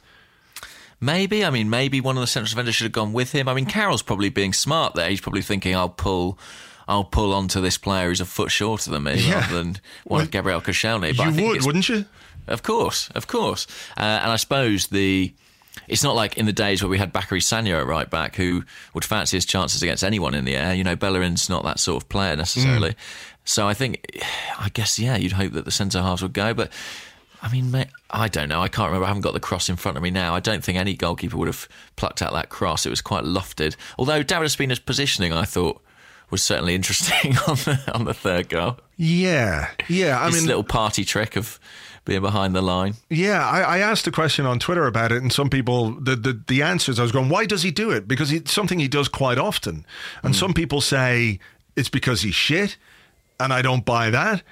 [1.02, 1.44] Maybe.
[1.44, 3.48] I mean, maybe one of the central defenders should have gone with him.
[3.48, 5.10] I mean, Carroll's probably being smart there.
[5.10, 6.38] He's probably thinking, "I'll pull,
[6.86, 9.40] I'll pull onto this player who's a foot shorter than me, Yeah.
[9.40, 12.04] rather than one of Gabriel Koscielny." But I you would, wouldn't you?
[12.46, 13.66] Of course, of course.
[13.96, 15.32] Uh, and I suppose the
[15.88, 18.62] it's not like in the days where we had Bakary Sagna at right back who
[18.94, 20.72] would fancy his chances against anyone in the air.
[20.74, 22.90] You know, Bellerin's not that sort of player necessarily.
[22.90, 22.96] Mm.
[23.44, 24.06] So I think,
[24.58, 26.70] I guess, yeah, you'd hope that the centre halves would go, but.
[27.44, 28.60] I mean, mate, I don't know.
[28.60, 29.06] I can't remember.
[29.06, 30.34] I haven't got the cross in front of me now.
[30.34, 32.84] I don't think any goalkeeper would have plucked out that cross.
[32.84, 33.74] It was quite lofted.
[33.98, 35.82] Although David Ospina's positioning, I thought,
[36.30, 38.78] was certainly interesting on the on the third goal.
[38.96, 40.20] Yeah, yeah.
[40.20, 41.58] I His mean, little party trick of
[42.04, 42.94] being behind the line.
[43.08, 46.42] Yeah, I, I asked a question on Twitter about it, and some people, the, the,
[46.48, 48.08] the answers, I was going, why does he do it?
[48.08, 49.86] Because it's something he does quite often.
[50.22, 50.38] And hmm.
[50.38, 51.38] some people say
[51.76, 52.76] it's because he's shit,
[53.38, 54.42] and I don't buy that.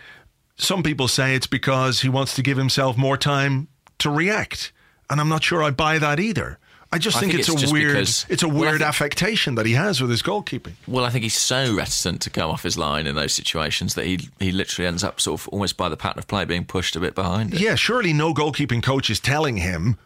[0.60, 3.68] Some people say it's because he wants to give himself more time
[3.98, 4.72] to react.
[5.08, 6.58] And I'm not sure I buy that either.
[6.92, 8.88] I just I think, think it's, it's a weird because- it's a well, weird think-
[8.88, 10.72] affectation that he has with his goalkeeping.
[10.88, 14.06] Well, I think he's so reticent to go off his line in those situations that
[14.06, 16.96] he he literally ends up sort of almost by the pattern of play being pushed
[16.96, 17.54] a bit behind.
[17.54, 17.60] It.
[17.60, 19.98] Yeah, surely no goalkeeping coach is telling him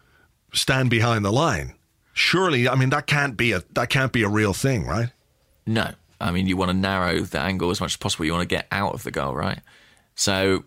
[0.53, 1.73] stand behind the line.
[2.13, 5.09] Surely, I mean that can't be a that can't be a real thing, right?
[5.65, 5.91] No,
[6.21, 8.25] I mean you want to narrow the angle as much as possible.
[8.25, 9.59] You want to get out of the goal, right?
[10.15, 10.63] So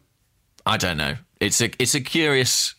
[0.67, 1.17] I don't know.
[1.41, 2.75] It's a it's a curious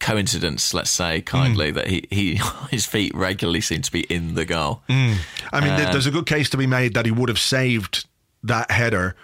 [0.00, 2.34] coincidence, let's say kindly, that he, he
[2.70, 4.82] his feet regularly seem to be in the goal.
[4.88, 8.06] I mean, Um, there's a good case to be made that he would have saved
[8.42, 9.14] that header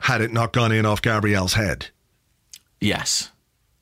[0.00, 1.88] had it not gone in off Gabriel's head.
[2.80, 3.30] Yes,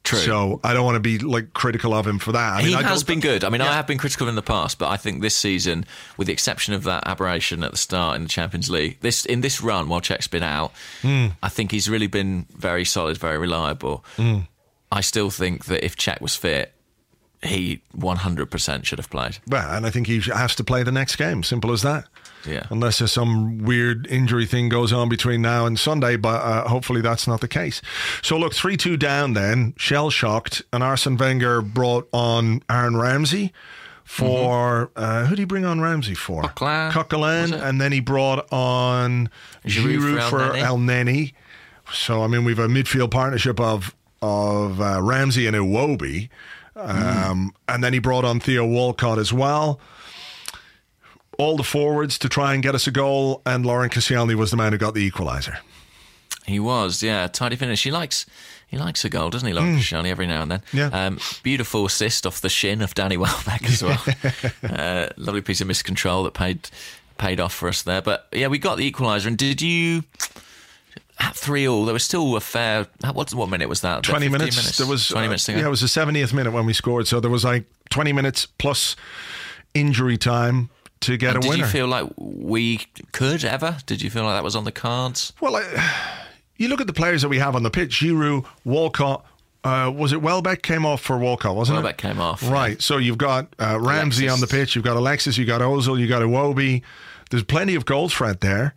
[0.06, 0.18] true.
[0.20, 2.54] So I don't want to be like critical of him for that.
[2.54, 3.44] I he mean, I has been good.
[3.44, 3.70] I mean, Yeah.
[3.70, 5.84] I have been critical in the past, but I think this season,
[6.16, 9.42] with the exception of that aberration at the start in the Champions League, this in
[9.42, 11.26] this run while Cech's been out, Hmm.
[11.42, 14.04] I think he's really been very solid, very reliable.
[14.16, 14.38] Hmm.
[14.90, 16.72] I still think that if Cech was fit,
[17.42, 19.38] he 100% should have played.
[19.46, 21.42] Well, and I think he has to play the next game.
[21.42, 22.06] Simple as that.
[22.46, 22.66] Yeah.
[22.70, 27.00] Unless there's some weird injury thing goes on between now and Sunday, but uh, hopefully
[27.00, 27.82] that's not the case.
[28.22, 29.34] So look, three two down.
[29.34, 33.52] Then shell shocked, and Arsene Wenger brought on Aaron Ramsey
[34.04, 36.42] for uh, who did he bring on Ramsey for?
[36.42, 39.28] Coquelin, Coquelin, and then he brought on
[39.64, 41.34] Giroud Giroud for Elneny.
[41.92, 46.28] So I mean, we've a midfield partnership of of uh, Ramsey and Iwobi,
[46.76, 49.80] um, and then he brought on Theo Walcott as well.
[51.38, 54.56] All the forwards to try and get us a goal, and Laurent Koscielny was the
[54.56, 55.58] man who got the equaliser.
[56.46, 57.82] He was, yeah, tidy finish.
[57.82, 58.24] He likes
[58.68, 60.62] he likes a goal, doesn't he, Laurent Koscielny, every now and then.
[60.72, 60.86] Yeah.
[60.86, 64.02] Um, beautiful assist off the shin of Danny Welbeck as well.
[64.62, 66.70] uh, lovely piece of miscontrol that paid
[67.18, 68.02] paid off for us there.
[68.02, 69.26] But yeah, we got the equaliser.
[69.26, 70.04] And did you
[71.18, 71.84] at three all?
[71.84, 72.86] There was still a fair.
[73.12, 74.02] What what minute was that?
[74.02, 74.78] 20 15 minutes.
[74.78, 75.48] There was twenty uh, minutes.
[75.48, 77.06] Yeah, it was the 70th minute when we scored.
[77.06, 78.96] So there was like 20 minutes plus
[79.74, 80.70] injury time
[81.00, 81.64] to get And a did winner.
[81.64, 82.78] you feel like we
[83.12, 83.78] could ever?
[83.86, 85.32] Did you feel like that was on the cards?
[85.40, 85.62] Well, I,
[86.56, 89.24] you look at the players that we have on the pitch: Giroud, Walcott.
[89.64, 91.56] Uh, was it Welbeck came off for Walcott?
[91.56, 91.98] Wasn't Welbeck it?
[92.02, 92.48] came off.
[92.48, 92.80] Right.
[92.80, 94.32] So you've got uh, Ramsey Alexis.
[94.32, 94.76] on the pitch.
[94.76, 95.36] You've got Alexis.
[95.38, 95.98] You've got Ozil.
[95.98, 96.82] You've got Iwobi.
[97.30, 98.74] There's plenty of goals threat there.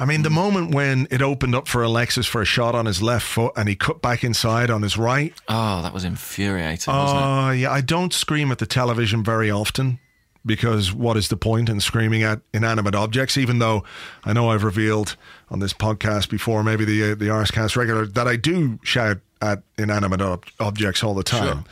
[0.00, 0.34] I mean, the Hmm.
[0.34, 3.68] moment when it opened up for Alexis for a shot on his left foot and
[3.68, 7.80] he cut back inside on his right, Oh, that was infuriating, wasn't uh, yeah, I
[7.82, 10.00] don't scream at the television very often
[10.44, 13.36] because what is the point in screaming at inanimate objects?
[13.36, 13.84] Even though
[14.24, 15.16] I know I've revealed
[15.50, 19.62] on this podcast before, maybe the uh, the Arsecast regular, that I do shout at
[19.78, 21.64] inanimate ob- objects all the time.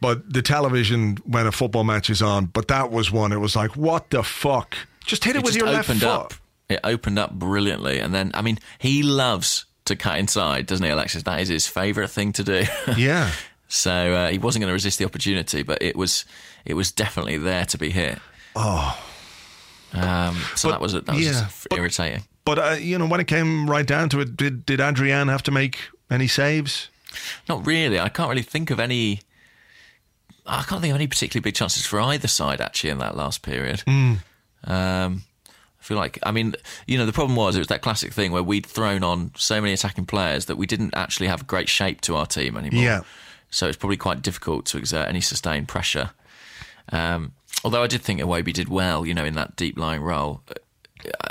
[0.00, 3.32] But the television when a football match is on, but that was one.
[3.32, 4.76] It was like, what the fuck?
[5.06, 6.02] Just hit it, it with your left foot.
[6.02, 6.34] up.
[6.68, 10.90] It opened up brilliantly, and then I mean, he loves to cut inside, doesn't he,
[10.90, 11.22] Alexis?
[11.24, 12.64] That is his favourite thing to do.
[12.96, 13.30] Yeah.
[13.68, 16.24] So uh, he wasn't going to resist the opportunity, but it was
[16.64, 18.18] it was definitely there to be hit.
[18.56, 18.98] Oh,
[19.92, 22.24] um, so But, that was that was yeah, but- irritating.
[22.44, 25.42] But uh, you know, when it came right down to it, did did Adrian have
[25.44, 25.78] to make
[26.10, 26.90] any saves?
[27.48, 27.98] Not really.
[27.98, 29.20] I can't really think of any.
[30.46, 33.40] I can't think of any particularly big chances for either side actually in that last
[33.40, 33.80] period.
[33.86, 34.14] Hmm.
[34.64, 35.22] Um,
[35.80, 36.54] I feel like, I mean,
[36.86, 39.60] you know, the problem was it was that classic thing where we'd thrown on so
[39.60, 42.82] many attacking players that we didn't actually have great shape to our team anymore.
[42.82, 43.00] Yeah.
[43.54, 46.10] So it's probably quite difficult to exert any sustained pressure.
[46.90, 50.40] Um, although I did think Iwobi did well, you know, in that deep lying role.
[50.48, 50.54] Uh,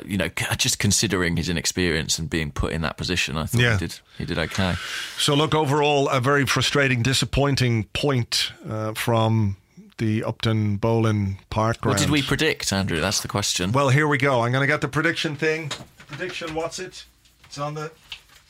[0.06, 3.74] you know, just considering his inexperience and being put in that position, I thought Yeah.
[3.74, 4.76] he did he did okay.
[5.18, 9.58] So, look, overall, a very frustrating, disappointing point uh, from
[9.98, 11.96] the Upton Bowling Park ground.
[11.98, 13.02] What did we predict, Andrew?
[13.02, 13.72] That's the question.
[13.74, 14.42] Well, here we go.
[14.42, 15.72] I'm going to get the prediction thing.
[16.08, 17.06] Prediction, what's it?
[17.46, 17.92] It's on the,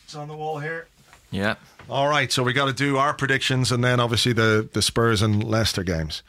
[0.04, 0.88] it's on the wall here.
[1.32, 1.56] yeah.
[1.90, 5.22] All right, so we got to do our predictions and then obviously the, the Spurs
[5.22, 6.24] and Leicester games.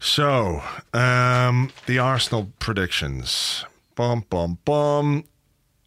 [0.00, 0.62] So,
[0.94, 3.64] um, the Arsenal predictions.
[3.94, 5.24] Bum, bum, bum.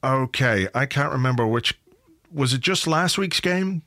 [0.03, 1.77] Okay, I can't remember which.
[2.32, 3.82] Was it just last week's game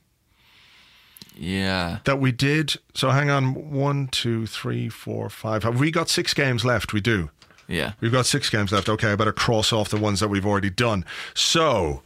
[1.35, 1.99] Yeah.
[2.05, 2.75] that we did?
[2.93, 3.71] So hang on.
[3.71, 5.63] One, two, three, four, five.
[5.63, 6.91] Have we got six games left?
[6.93, 7.29] We do.
[7.67, 7.93] Yeah.
[7.99, 8.87] We've got six games left.
[8.89, 11.03] Okay, I better cross off the ones that we've already done.
[11.33, 12.01] So,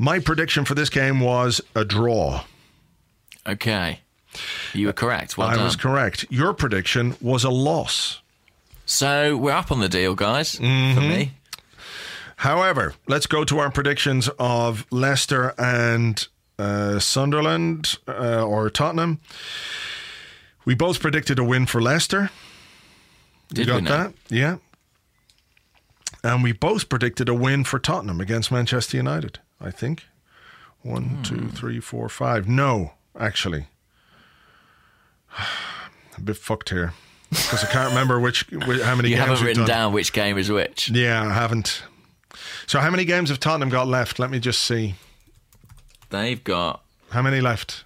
[0.00, 2.44] my prediction for this game was a draw.
[3.46, 4.00] Okay.
[4.72, 5.36] You were correct.
[5.36, 5.64] Well I done.
[5.64, 6.24] was correct.
[6.30, 8.20] Your prediction was a loss.
[8.86, 10.56] so we're up on the deal, guys.
[10.56, 10.94] Mm-hmm.
[10.94, 11.32] For me.
[12.36, 16.26] However, let's go to our predictions of Leicester and
[16.58, 19.20] uh, Sunderland uh, or Tottenham.
[20.64, 22.30] We both predicted a win for Leicester.
[23.48, 24.14] Did you got we that?
[24.30, 24.56] Yeah.
[26.24, 30.06] And we both predicted a win for Tottenham against Manchester United, I think.
[30.82, 31.48] One, two, Hmm.
[31.48, 32.48] three, four, five.
[32.48, 33.66] No, actually.
[36.16, 36.92] a bit fucked here.
[37.30, 40.36] because I can't remember which, which how many You games haven't written down which game
[40.38, 40.90] is which.
[40.90, 41.82] Yeah, I haven't.
[42.66, 44.18] So how many games have Tottenham got left?
[44.18, 44.94] Let me just see.
[46.10, 47.84] They've got How many left?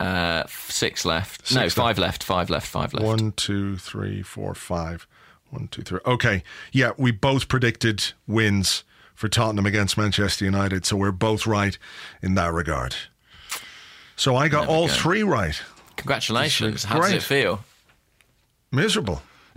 [0.00, 1.54] uh, six left.
[1.54, 2.22] no, Six five left.
[2.24, 2.66] Five left.
[2.66, 3.06] Five left.
[3.06, 5.06] One, two, three, four, five.
[5.50, 6.00] One, two, three.
[6.04, 6.42] Okay.
[6.72, 8.82] Yeah, we both predicted wins
[9.16, 11.76] for Tottenham against Manchester United, so we're both right
[12.22, 12.94] in that regard.
[14.14, 14.92] So I got all go.
[14.92, 15.60] three right.
[15.96, 16.84] Congratulations.
[16.84, 17.16] How does great.
[17.16, 17.64] it feel?
[18.70, 19.22] Miserable.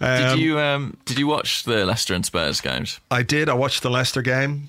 [0.00, 3.00] did you um, did you watch the Leicester and Spurs games?
[3.10, 3.48] I did.
[3.48, 4.68] I watched the Leicester game.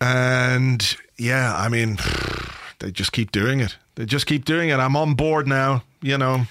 [0.00, 1.98] And yeah, I mean,
[2.78, 3.76] they just keep doing it.
[3.94, 4.78] They just keep doing it.
[4.78, 6.46] I'm on board now, you know.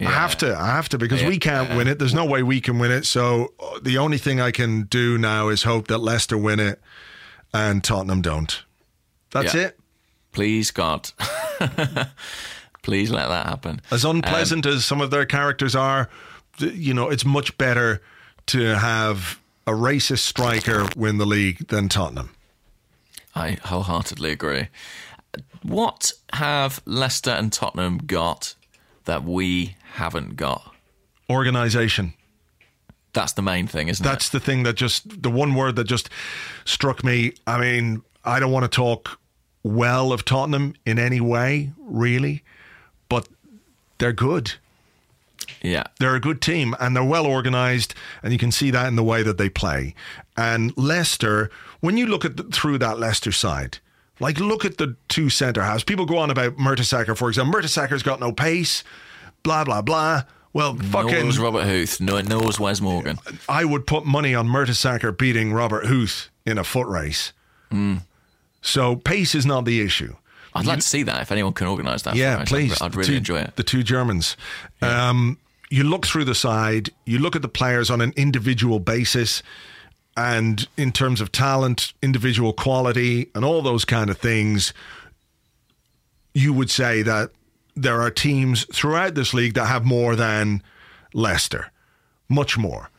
[0.00, 0.56] I have to.
[0.56, 1.28] I have to because Yeah.
[1.28, 1.98] we can't win it.
[1.98, 3.04] There's no way we can win it.
[3.04, 6.80] So uh, the only thing I can do now is hope that Leicester win it
[7.52, 8.62] and Tottenham don't.
[9.32, 9.62] That's Yeah.
[9.62, 9.80] it.
[10.32, 11.10] Please God,
[12.82, 13.80] please let that happen.
[13.90, 16.08] As unpleasant Um, as some of their characters are,
[16.60, 18.00] you know, it's much better
[18.46, 22.30] to have a racist striker win the league than Tottenham.
[23.34, 24.68] I wholeheartedly agree.
[25.62, 28.54] What have Leicester and Tottenham got
[29.08, 30.74] that we haven't got?
[31.30, 32.12] Organisation.
[33.14, 34.08] That's the main thing, isn't it?
[34.08, 36.10] That's the thing that just the one word that just
[36.66, 37.32] struck me.
[37.46, 39.18] I mean, I don't want to talk
[39.62, 42.44] well of Tottenham in any way, really,
[43.08, 43.26] but
[43.96, 44.52] they're good.
[45.62, 45.84] Yeah.
[45.98, 49.02] They're a good team and they're well organized, and you can see that in the
[49.02, 49.94] way that they play.
[50.36, 51.50] And Leicester,
[51.80, 53.78] when you look at the, through that Leicester side,
[54.20, 55.84] like look at the two centre halves.
[55.84, 57.52] People go on about Mertesacker, for example.
[57.60, 58.84] Mertesacker's got no pace,
[59.42, 60.22] blah blah blah.
[60.52, 62.00] Well, fucking Nor was Robert Huth.
[62.00, 63.18] Nor was Wes Morgan.
[63.48, 67.32] I would put money on Mertesacker beating Robert Huth in a foot race.
[68.62, 70.16] So pace is not the issue.
[70.54, 72.16] I'd like to see that if anyone can organise that.
[72.16, 72.80] Yeah, please.
[72.80, 73.56] I'd, I'd really two- enjoy it.
[73.56, 74.36] The two Germans.
[74.82, 75.38] Um,
[75.70, 79.42] you look through the side, you look at the players on an individual basis,
[80.18, 84.74] and in terms of talent, individual quality, and all those kind of things,
[86.34, 87.30] you would say that
[87.76, 90.60] there are teams throughout this league that have more than
[91.14, 91.70] Leicester,
[92.28, 92.90] much more.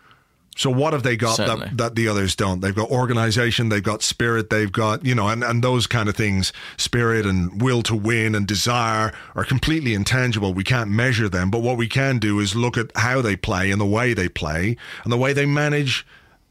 [0.55, 2.61] So what have they got that, that the others don't?
[2.61, 6.15] They've got organization, they've got spirit, they've got, you know, and, and those kind of
[6.15, 10.53] things, spirit and will to win and desire are completely intangible.
[10.53, 13.71] We can't measure them, but what we can do is look at how they play
[13.71, 16.05] and the way they play and the way they manage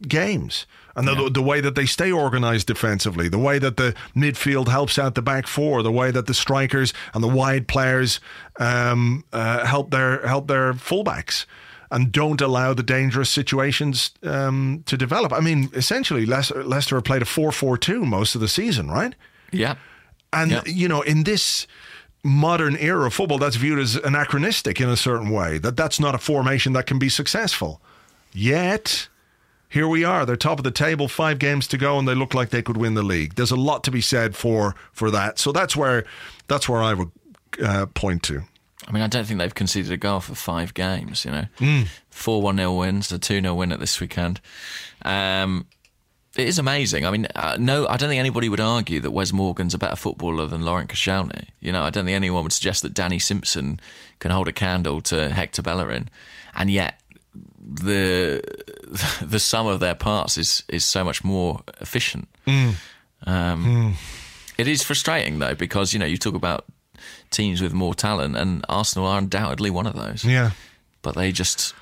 [0.06, 0.66] games.
[0.94, 4.98] And the, the way that they stay organized defensively, the way that the midfield helps
[4.98, 8.18] out the back four, the way that the strikers and the wide players
[8.58, 11.46] um, uh, help their help their fullbacks
[11.92, 15.32] and don't allow the dangerous situations um, to develop.
[15.32, 18.90] I mean, essentially, Leicester, Leicester have played a 4 4 2 most of the season,
[18.90, 19.14] right?
[19.52, 19.76] Yeah.
[20.32, 20.62] And, Yeah.
[20.66, 21.66] you know, in this
[22.24, 26.14] modern era of football, that's viewed as anachronistic in a certain way, that that's not
[26.14, 27.80] a formation that can be successful.
[28.34, 29.08] Yet,
[29.68, 30.24] here we are.
[30.24, 32.76] They're top of the table, five games to go, and they look like they could
[32.76, 33.34] win the league.
[33.34, 35.38] There's a lot to be said for for that.
[35.38, 36.04] So that's where
[36.46, 37.10] that's where I would
[37.62, 38.42] uh, point to.
[38.86, 41.24] I mean, I don't think they've conceded a goal for five games.
[41.24, 41.82] You know, Hmm.
[42.10, 44.40] four one 0 wins, a two 0 win at this weekend.
[45.04, 45.66] Um,
[46.36, 47.04] it is amazing.
[47.04, 49.96] I mean, uh, no, I don't think anybody would argue that Wes Morgan's a better
[49.96, 51.48] footballer than Laurent Koscielny.
[51.60, 53.80] You know, I don't think anyone would suggest that Danny Simpson
[54.20, 56.08] can hold a candle to Hector Bellerin,
[56.54, 57.00] and yet
[57.60, 58.42] the
[59.22, 62.28] the sum of their parts is is so much more efficient.
[63.26, 63.96] Um,
[64.56, 66.64] It is frustrating though because you know you talk about
[67.30, 70.24] teams with more talent, and Arsenal are undoubtedly one of those.
[70.24, 70.50] Yeah.
[71.02, 71.74] But they just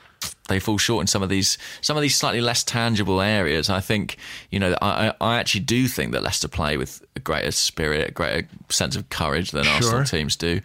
[0.49, 3.71] they fall short in some of these some of these slightly less tangible areas.
[3.71, 4.17] I think
[4.51, 8.13] you know I I actually do think that Leicester play with a greater spirit, a
[8.13, 10.61] greater sense of courage than Arsenal teams do.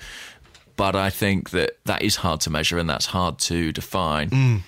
[0.77, 4.29] But I think that that is hard to measure and that's hard to define.
[4.29, 4.61] Mm.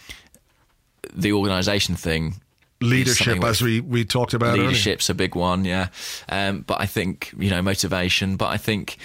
[1.16, 2.36] The organisation thing
[2.82, 4.64] Leadership, as we, we talked about earlier.
[4.68, 5.88] leadership's a big one, yeah.
[6.28, 8.36] Um, but I think you know motivation.
[8.36, 8.98] But I think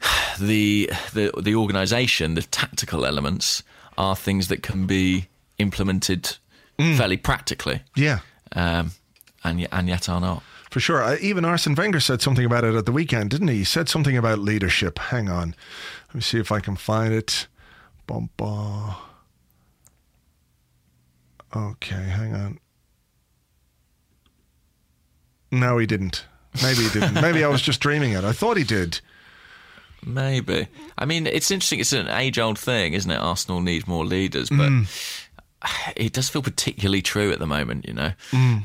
[0.40, 3.62] the the the organisation, the tactical elements,
[3.98, 5.26] are things that can be
[5.58, 6.36] implemented
[6.78, 8.20] fairly practically, Yeah.
[8.52, 8.92] um,
[9.42, 10.42] and yet, and yet are not.
[10.70, 11.02] For sure.
[11.02, 13.56] Uh, even Arsene Wenger said something about it at the weekend, didn't he?
[13.56, 14.98] He said something about leadership.
[14.98, 15.54] Hang on.
[16.08, 17.48] Let me see if I can find it.
[18.06, 18.94] Bum, bum.
[21.54, 22.58] Okay, hang on.
[25.50, 26.24] No, he didn't.
[26.62, 27.14] Maybe he didn't.
[27.14, 28.24] Maybe I was just dreaming it.
[28.24, 29.00] I thought he did.
[30.04, 30.68] Maybe.
[30.96, 31.80] I mean, it's interesting.
[31.80, 33.16] It's an age-old thing, isn't it?
[33.16, 34.70] Arsenal need more leaders, but
[35.96, 37.86] it does feel particularly true at the moment.
[37.88, 38.12] You know,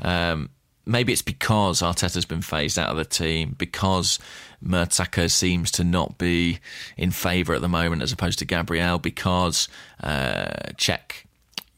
[0.02, 0.50] um,
[0.86, 4.18] maybe it's because Arteta's been phased out of the team, because
[4.64, 6.60] Mertesacker seems to not be
[6.96, 9.68] in favour at the moment as opposed to Gabriel, because
[10.02, 11.24] uh, Cech,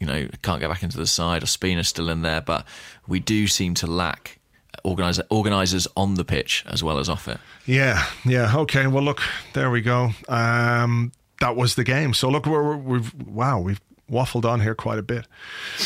[0.01, 2.67] you know, can't get back into the side, Ospina's still in there, but
[3.07, 4.39] we do seem to lack
[4.85, 7.39] organizer, organisers on the pitch as well as off it.
[7.67, 8.57] Yeah, yeah.
[8.57, 8.87] Okay.
[8.87, 9.21] Well, look,
[9.53, 10.11] there we go.
[10.29, 12.15] Um, that was the game.
[12.15, 13.81] So look, we're, we've wow, we've
[14.11, 15.27] waffled on here quite a bit.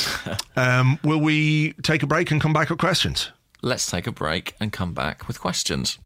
[0.56, 3.30] um, will we take a break and come back with questions?
[3.62, 5.98] Let's take a break and come back with questions.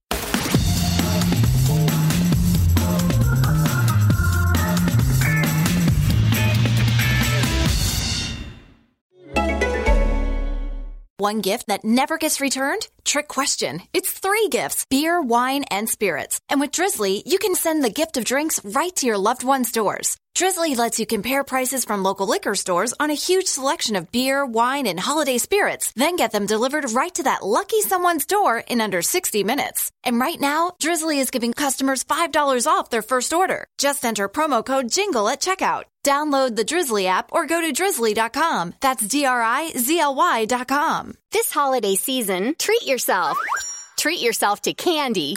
[11.24, 12.86] One gift that never gets returned?
[13.02, 13.80] Trick question.
[13.94, 16.38] It's three gifts beer, wine, and spirits.
[16.50, 19.72] And with Drizzly, you can send the gift of drinks right to your loved one's
[19.72, 20.18] doors.
[20.34, 24.44] Drizzly lets you compare prices from local liquor stores on a huge selection of beer,
[24.44, 28.80] wine, and holiday spirits, then get them delivered right to that lucky someone's door in
[28.80, 29.92] under 60 minutes.
[30.02, 33.68] And right now, Drizzly is giving customers $5 off their first order.
[33.78, 35.84] Just enter promo code JINGLE at checkout.
[36.02, 38.74] Download the Drizzly app or go to drizzly.com.
[38.80, 41.14] That's D R I Z L Y.com.
[41.30, 43.38] This holiday season, treat yourself.
[43.96, 45.36] Treat yourself to candy.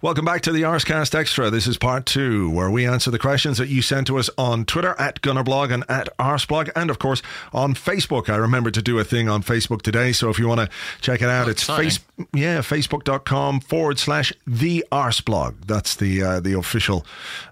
[0.00, 1.50] Welcome back to the Arsecast Extra.
[1.50, 4.64] This is part two, where we answer the questions that you sent to us on
[4.64, 7.20] Twitter at Gunnerblog and at Arseblog, and of course
[7.52, 8.28] on Facebook.
[8.28, 10.68] I remembered to do a thing on Facebook today, so if you want to
[11.00, 11.98] check it out, Oh, it's face,
[12.32, 15.66] yeah, facebook.com forward slash the Arseblog.
[15.66, 17.04] That's the uh, the official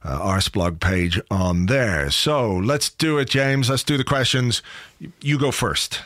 [0.05, 2.13] uh, Arseblog page on there.
[2.13, 3.69] So let's do it, James.
[3.71, 4.63] Let's do the questions.
[5.21, 6.01] You go first.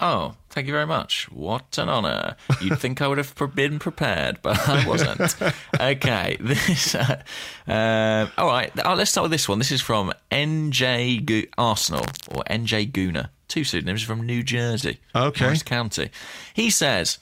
[0.00, 1.30] Oh, thank you very much.
[1.32, 2.36] What an honour.
[2.60, 5.34] You'd think I would have been prepared, but I wasn't.
[5.80, 6.94] okay, this.
[6.94, 7.22] Uh,
[7.66, 9.58] uh, all right, oh, let's start with this one.
[9.58, 13.30] This is from NJ Go- Arsenal or NJ Gooner.
[13.48, 15.44] Two pseudonyms from New Jersey, Okay.
[15.44, 16.10] Morris County.
[16.54, 17.18] He says.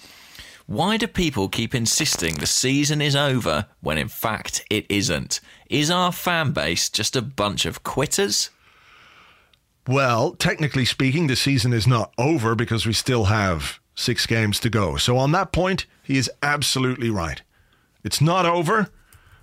[0.66, 5.40] Why do people keep insisting the season is over when in fact it isn't?
[5.68, 8.50] Is our fan base just a bunch of quitters?
[9.86, 14.70] Well, technically speaking, the season is not over because we still have six games to
[14.70, 14.96] go.
[14.96, 17.42] So, on that point, he is absolutely right.
[18.04, 18.88] It's not over,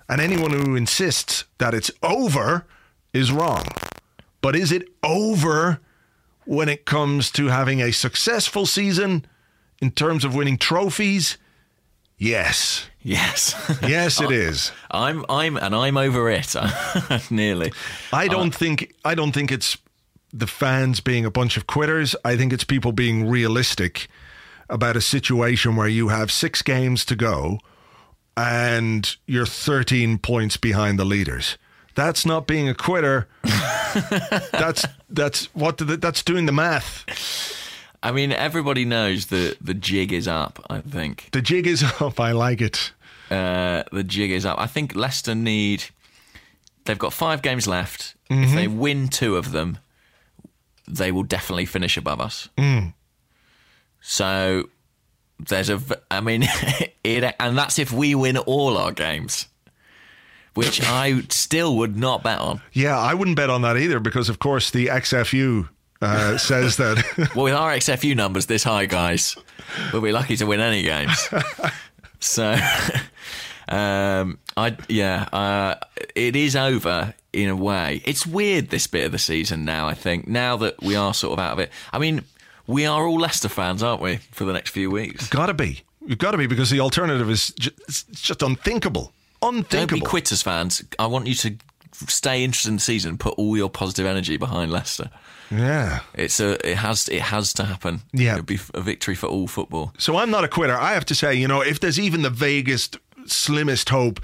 [0.09, 2.65] and anyone who insists that it's over
[3.13, 3.65] is wrong.
[4.41, 5.79] But is it over
[6.45, 9.25] when it comes to having a successful season
[9.81, 11.37] in terms of winning trophies?
[12.17, 12.87] Yes.
[13.01, 13.55] Yes.
[13.87, 14.71] Yes, it is.
[14.91, 16.55] I'm I'm and I'm over it.
[17.31, 17.71] Nearly.
[18.11, 19.77] I don't uh, think I don't think it's
[20.33, 22.15] the fans being a bunch of quitters.
[22.25, 24.07] I think it's people being realistic
[24.69, 27.59] about a situation where you have six games to go
[28.35, 31.57] and you're 13 points behind the leaders.
[31.95, 33.27] That's not being a quitter.
[34.51, 37.05] that's that's what the, that's doing the math.
[38.03, 40.63] I mean, everybody knows that the jig is up.
[40.69, 42.19] I think The jig is up.
[42.19, 42.91] I like it.
[43.31, 44.59] uh, the jig is up.
[44.59, 45.85] I think Leicester need.
[46.85, 48.13] They've got five games left.
[48.29, 49.77] If they win two of them,
[50.87, 52.49] they will definitely finish above us.
[54.01, 54.69] So
[55.39, 56.43] there's a, I mean,
[57.03, 59.47] it, and that's if we win all our games,
[60.53, 62.61] which I still would not bet on.
[62.73, 65.69] Yeah, I wouldn't bet on that either because, of course, the XFU
[66.01, 67.31] uh, says that.
[67.35, 69.35] Well, with our XFU numbers this high, guys,
[69.93, 71.29] we'll be lucky to win any games.
[72.19, 72.57] so,
[73.67, 75.75] um, I yeah, uh,
[76.15, 77.13] it is over
[77.43, 78.01] in a way.
[78.05, 79.87] It's weird this bit of the season now.
[79.87, 81.71] I think now that we are sort of out of it.
[81.93, 82.23] I mean,
[82.65, 85.29] we are all Leicester fans, aren't we, for the next few weeks?
[85.29, 85.83] Gotta be.
[86.05, 89.11] You've got to be because the alternative is ju- it's just unthinkable.
[89.41, 89.67] Unthinkable.
[89.87, 90.81] Don't be quitters fans.
[90.97, 91.55] I want you to
[92.07, 93.09] stay interested in the season.
[93.11, 95.09] and Put all your positive energy behind Leicester.
[95.51, 95.99] Yeah.
[96.13, 96.53] It's a.
[96.69, 97.09] It has.
[97.09, 98.01] It has to happen.
[98.13, 98.33] Yeah.
[98.35, 99.93] It'll be a victory for all football.
[99.97, 100.75] So I'm not a quitter.
[100.77, 104.21] I have to say, you know, if there's even the vaguest, slimmest hope,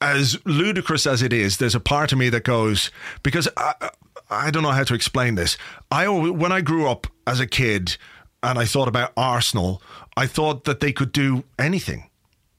[0.00, 2.90] as ludicrous as it is, there's a part of me that goes
[3.22, 3.90] because I,
[4.30, 5.56] I don't know how to explain this.
[5.90, 7.96] I when I grew up as a kid
[8.42, 9.82] and I thought about Arsenal,
[10.16, 12.10] I thought that they could do anything.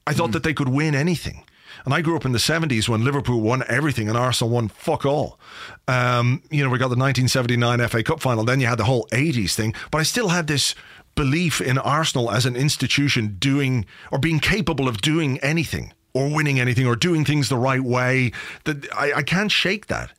[0.06, 1.44] I thought that they could win anything.
[1.84, 5.06] And I grew up in the 70s when Liverpool won everything and Arsenal won fuck
[5.06, 5.38] all.
[5.86, 9.06] Um, you know, we got the 1979 FA Cup final, then you had the whole
[9.12, 10.74] 80s thing, but I still had this
[11.14, 16.60] belief in Arsenal as an institution doing or being capable of doing anything or winning
[16.60, 18.32] anything or doing things the right way.
[18.64, 20.12] That I, I can't shake that.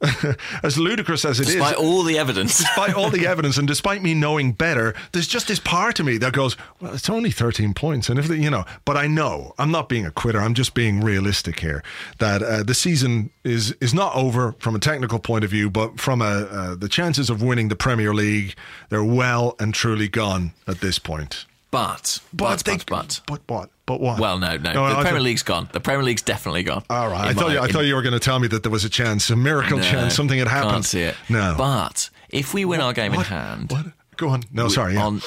[0.62, 2.58] as ludicrous as it is, Despite all the evidence.
[2.58, 6.16] despite all the evidence and despite me knowing better, there's just this part of me
[6.18, 8.08] that goes, well, it's only 13 points.
[8.08, 10.40] And if, you know, but I know I'm not being a quitter.
[10.40, 11.82] I'm just being realistic here
[12.18, 16.00] that uh, the season is, is not over from a technical point of view, but
[16.00, 18.54] from a, uh, the chances of winning the Premier League,
[18.88, 21.44] they're well and truly gone at this point.
[21.70, 23.20] But, but, they, but, but.
[23.26, 23.70] but what?
[23.86, 24.18] But what?
[24.20, 24.70] Well, no, no.
[24.70, 25.68] I the thought- Premier League's gone.
[25.72, 26.82] The Premier League's definitely gone.
[26.90, 27.28] All right.
[27.28, 28.72] I thought, my- you, I in- thought you were going to tell me that there
[28.72, 30.72] was a chance, a miracle No, chance, something had happened.
[30.72, 31.14] Can't see it.
[31.28, 31.54] No.
[31.56, 33.86] But if we win our game in hand, What?
[34.16, 34.42] Go on.
[34.52, 34.94] No, sorry.
[34.94, 35.04] Yeah.
[35.06, 35.16] on,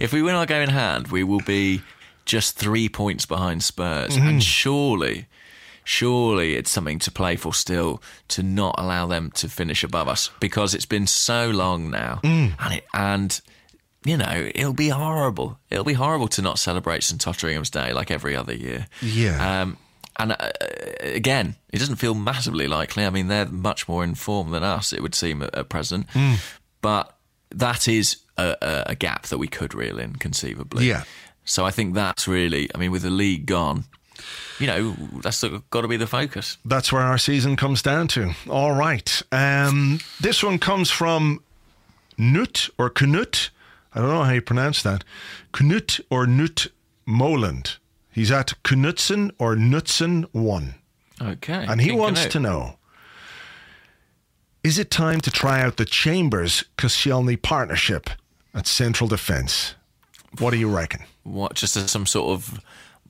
[0.00, 1.82] if we win our game in hand, we will be
[2.24, 4.26] just three points behind Spurs, Mm-hmm.
[4.28, 5.26] and surely.
[5.84, 10.30] Surely it's something to play for still to not allow them to finish above us
[10.38, 12.52] because it's been so long now, Mm.
[12.58, 13.40] and it, and
[14.04, 15.58] you know it'll be horrible.
[15.70, 18.86] It'll be horrible to not celebrate St Totteringham's Day like every other year.
[19.02, 19.62] Yeah.
[19.62, 19.78] Um,
[20.18, 20.50] and uh,
[21.00, 23.04] again, it doesn't feel massively likely.
[23.04, 26.08] I mean, they're much more informed than us, it would seem at, present.
[26.10, 26.34] Hmm.
[26.80, 27.16] But
[27.50, 30.86] that is a, a, gap that we could reel in conceivably.
[30.86, 31.04] Yeah.
[31.44, 33.84] So I think that's really, I mean, with the league gone,
[34.58, 36.58] you know, that's got to be the focus.
[36.64, 38.32] That's where our season comes down to.
[38.48, 39.22] All right.
[39.30, 41.42] Um, this one comes from
[42.16, 43.50] Nut or Knut.
[43.98, 45.02] I don't know how you pronounce that.
[45.52, 46.68] Knut or Nut
[47.04, 47.78] Moland.
[48.12, 50.74] He's at Knutsen or Knutsen1.
[51.20, 51.66] Okay.
[51.68, 52.76] And he King wants to know
[54.62, 58.08] Is it time to try out the Chambers Koscielny partnership
[58.54, 59.74] at Central Defence?
[60.38, 61.02] What do you reckon?
[61.24, 62.60] What, just as some sort of,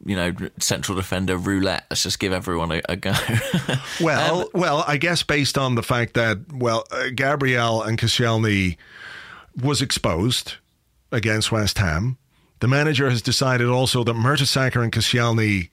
[0.06, 1.84] you know, central defender roulette.
[1.90, 3.12] Let's just give everyone a, a go.
[4.00, 8.76] Well, Um, well, I guess based on the fact that well, uh, Gabriel and Koscielny
[9.60, 10.54] was exposed
[11.10, 12.18] against West Ham.
[12.60, 15.70] The manager has decided also that Mertesacker and Koscielny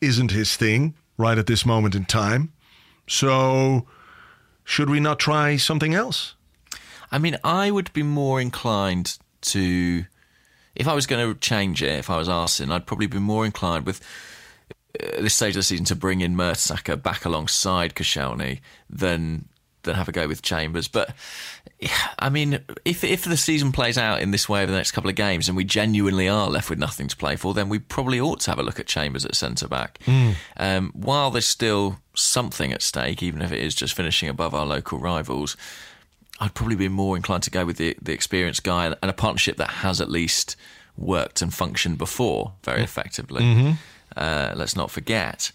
[0.00, 2.52] isn't his thing right at this moment in time.
[3.06, 3.86] So,
[4.64, 6.34] should we not try something else?
[7.10, 10.04] I mean, I would be more inclined to,
[10.74, 13.46] if I was going to change it, if I was Arsene, I'd probably be more
[13.46, 14.00] inclined with
[15.00, 18.60] uh, this stage of the season to bring in Mertesacker back alongside Koscielny
[18.90, 19.48] than
[19.82, 20.88] than have a go with Chambers.
[20.88, 21.14] But
[22.18, 25.10] I mean, if if the season plays out in this way over the next couple
[25.10, 28.20] of games and we genuinely are left with nothing to play for, then we probably
[28.20, 30.00] ought to have a look at Chambers at centre back.
[30.56, 34.66] Um, while there's still something at stake, even if it is just finishing above our
[34.66, 35.56] local rivals.
[36.40, 39.56] I'd probably be more inclined to go with the the experienced guy and a partnership
[39.56, 40.54] that has at least
[40.96, 43.42] worked and functioned before very effectively.
[44.16, 45.50] Uh, let's not forget.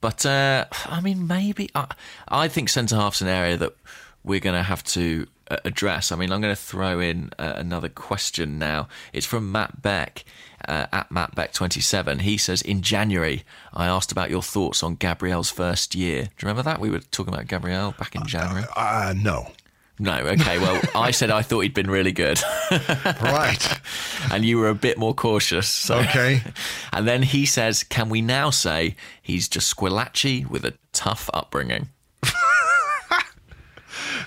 [0.00, 1.86] But uh, I mean, maybe I,
[2.26, 3.76] I think centre half's an area that
[4.24, 6.12] we're going to have to uh, address.
[6.12, 8.88] I mean, I'm going to throw in uh, another question now.
[9.12, 10.24] It's from Matt Beck
[10.68, 12.20] uh, at Matt Beck 27.
[12.20, 13.44] He says, "In January,
[13.74, 16.22] I asked about your thoughts on Gabriel's first year.
[16.22, 16.80] Do you remember that?
[16.80, 18.64] We were talking about Gabriel back in January.
[18.76, 19.48] Uh, no.
[19.98, 20.58] No, okay.
[20.58, 22.40] Well, I said I thought he'd been really good,
[23.22, 23.80] Right.
[24.32, 25.68] and you were a bit more cautious.
[25.68, 25.96] So.
[25.98, 26.42] Okay.
[26.92, 31.88] And then he says, "Can we now say he's just Squillaci with a tough upbringing?"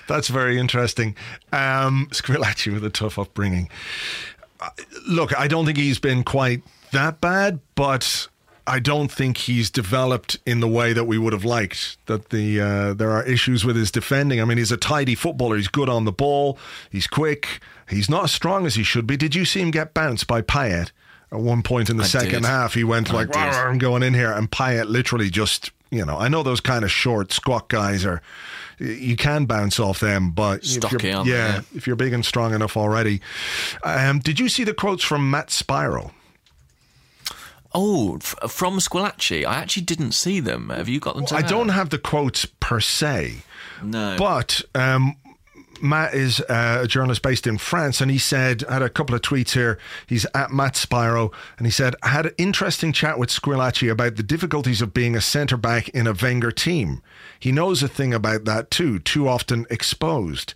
[0.08, 1.16] That's very interesting.
[1.52, 3.68] Um, Squillaci with a tough upbringing.
[4.60, 4.70] Uh,
[5.08, 8.28] Look, I don't think he's been quite that bad, but
[8.66, 11.98] I don't think he's developed in the way that we would have liked.
[12.06, 14.40] That the uh, there are issues with his defending.
[14.40, 15.56] I mean, he's a tidy footballer.
[15.56, 16.58] He's good on the ball.
[16.90, 17.60] He's quick.
[17.88, 19.16] He's not as strong as he should be.
[19.16, 20.90] Did you see him get bounced by Payet
[21.30, 22.44] at one point in the I second did.
[22.46, 22.74] half?
[22.74, 23.36] He went I like.
[23.36, 25.70] "I'm going in here," and Payet literally just.
[25.90, 28.20] You know, I know those kind of short, squat guys are.
[28.78, 31.60] You can bounce off them, but if Stocky, yeah, Yeah.
[31.74, 33.20] if you're big and strong enough already.
[33.84, 36.12] Um, did you see the quotes from Matt Spiro?
[37.74, 40.70] Oh, f- from Squillaci, I actually didn't see them.
[40.70, 41.26] Have you got them?
[41.26, 43.42] To I don't have the quotes per se,
[43.82, 45.16] No, but um,
[45.82, 49.14] Matt is uh, a journalist based in France, and he said, I had a couple
[49.14, 49.78] of tweets here.
[50.06, 54.16] He's at Matt Spiro, and he said, I had an interesting chat with Squillaci about
[54.16, 57.02] the difficulties of being a centre back in a Wenger team.
[57.38, 60.54] He knows a thing about that too, too often exposed.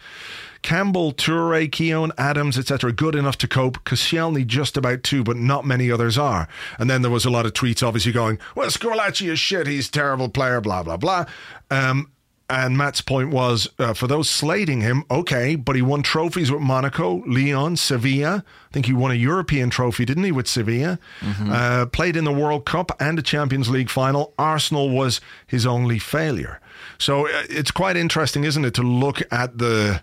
[0.62, 3.82] Campbell, Toure, Keown, Adams, etc., good enough to cope.
[3.84, 6.48] Koscielny just about too, but not many others are.
[6.78, 9.66] And then there was a lot of tweets, obviously going, "Well, Squillaci is shit.
[9.66, 11.24] He's terrible player." Blah blah blah.
[11.70, 12.10] Um,
[12.50, 16.60] and Matt's point was uh, for those slating him, okay, but he won trophies with
[16.60, 18.44] Monaco, Lyon, Sevilla.
[18.44, 20.98] I think he won a European trophy, didn't he, with Sevilla?
[21.22, 24.34] Uh, played in the World Cup and a Champions League final.
[24.36, 26.60] Arsenal was his only failure.
[26.98, 30.02] So uh, it's quite interesting, isn't it, to look at the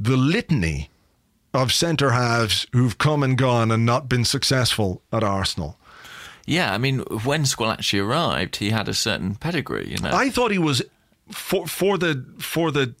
[0.00, 0.90] the litany
[1.52, 5.76] of centre halves who've come and gone and not been successful at Arsenal.
[6.46, 10.12] Yeah, I mean, when Squillaci arrived, he had a certain pedigree, you know.
[10.12, 10.82] I thought he was
[11.30, 12.94] for for the for the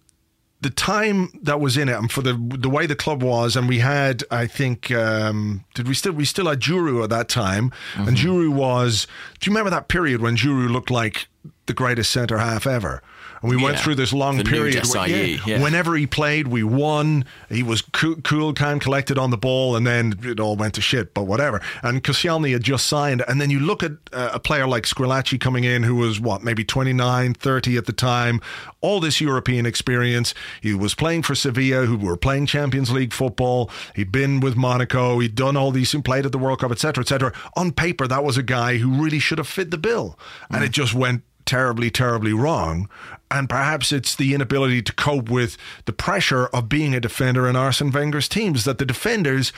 [0.60, 3.68] the time that was in it and for the the way the club was and
[3.68, 7.72] we had I think um, did we still we still had Djourou at that time.
[7.96, 9.06] And Djourou was
[9.38, 11.28] do you remember that period when Djourou looked like
[11.66, 13.02] the greatest centre half ever
[13.42, 15.62] and we went through this long The period Desailly, yeah.
[15.62, 17.24] whenever he played we won.
[17.48, 20.80] He was cool, cool calm collected on the ball and then it all went to
[20.80, 21.60] shit but whatever.
[21.82, 25.40] And Koscielny had just signed and then you look at uh, a player like Squillaci
[25.40, 28.40] coming in who was what maybe 29 30 at the time.
[28.80, 30.34] All this European experience.
[30.60, 33.70] He was playing for Sevilla who were playing Champions League football.
[33.94, 35.18] He'd been with Monaco.
[35.18, 38.24] He'd done all these and played at the World Cup etc etc on paper that
[38.24, 40.18] was a guy who really should have fit the bill.
[40.50, 42.88] And it just went terribly, terribly wrong.
[43.30, 47.56] And perhaps it's the inability to cope with the pressure of being a defender in
[47.56, 49.52] Arsene Wenger's teams that the defenders.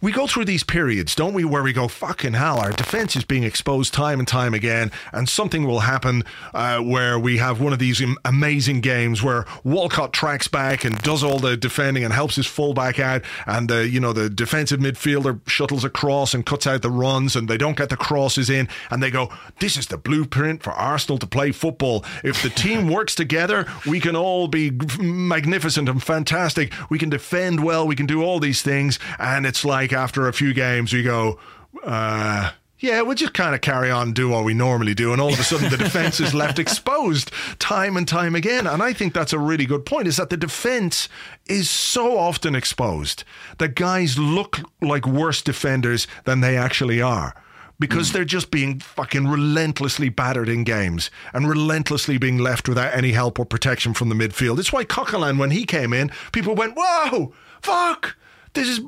[0.00, 3.24] We go through these periods, don't we, where we go, fucking hell, our defense is
[3.24, 6.22] being exposed time and time again, and something will happen
[6.54, 11.24] uh, where we have one of these amazing games where Walcott tracks back and does
[11.24, 15.40] all the defending and helps his fullback out, and the you know the defensive midfielder
[15.48, 19.02] shuttles across and cuts out the runs, and they don't get the crosses in, and
[19.02, 22.04] they go, this is the blueprint for Arsenal to play football.
[22.22, 24.70] If the team works together, we can all be
[25.00, 26.72] magnificent and fantastic.
[26.88, 27.86] We can defend well.
[27.86, 28.98] We can do all these things.
[29.18, 31.38] And it's like after a few games, we go,
[31.84, 35.12] uh, yeah, we'll just kind of carry on and do what we normally do.
[35.12, 38.66] And all of a sudden, the defense is left exposed time and time again.
[38.66, 41.08] And I think that's a really good point is that the defense
[41.46, 43.24] is so often exposed
[43.58, 47.34] that guys look like worse defenders than they actually are
[47.80, 53.12] because they're just being fucking relentlessly battered in games and relentlessly being left without any
[53.12, 54.58] help or protection from the midfield.
[54.58, 57.32] It's why Coquelin, when he came in, people went, "Whoa,
[57.62, 58.16] fuck,
[58.54, 58.80] this is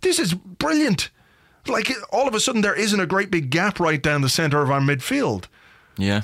[0.00, 1.10] this is brilliant."
[1.66, 4.62] Like all of a sudden, there isn't a great big gap right down the center
[4.62, 5.44] of our midfield.
[5.98, 6.22] yeah.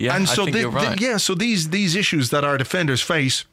[0.00, 2.56] Yeah, and I so think the- you're the- yeah, so these these issues that our
[2.58, 3.44] defenders face.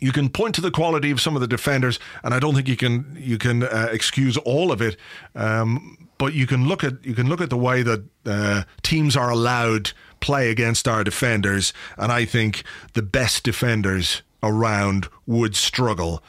[0.00, 2.68] You can point to the quality of some of the defenders, and I don't think
[2.68, 4.96] you can you can uh, excuse all of it.
[5.34, 9.16] Um, but you can look at you can look at the way that uh, teams
[9.16, 9.90] are allowed
[10.20, 16.22] play against our defenders, and I think the best defenders around would struggle,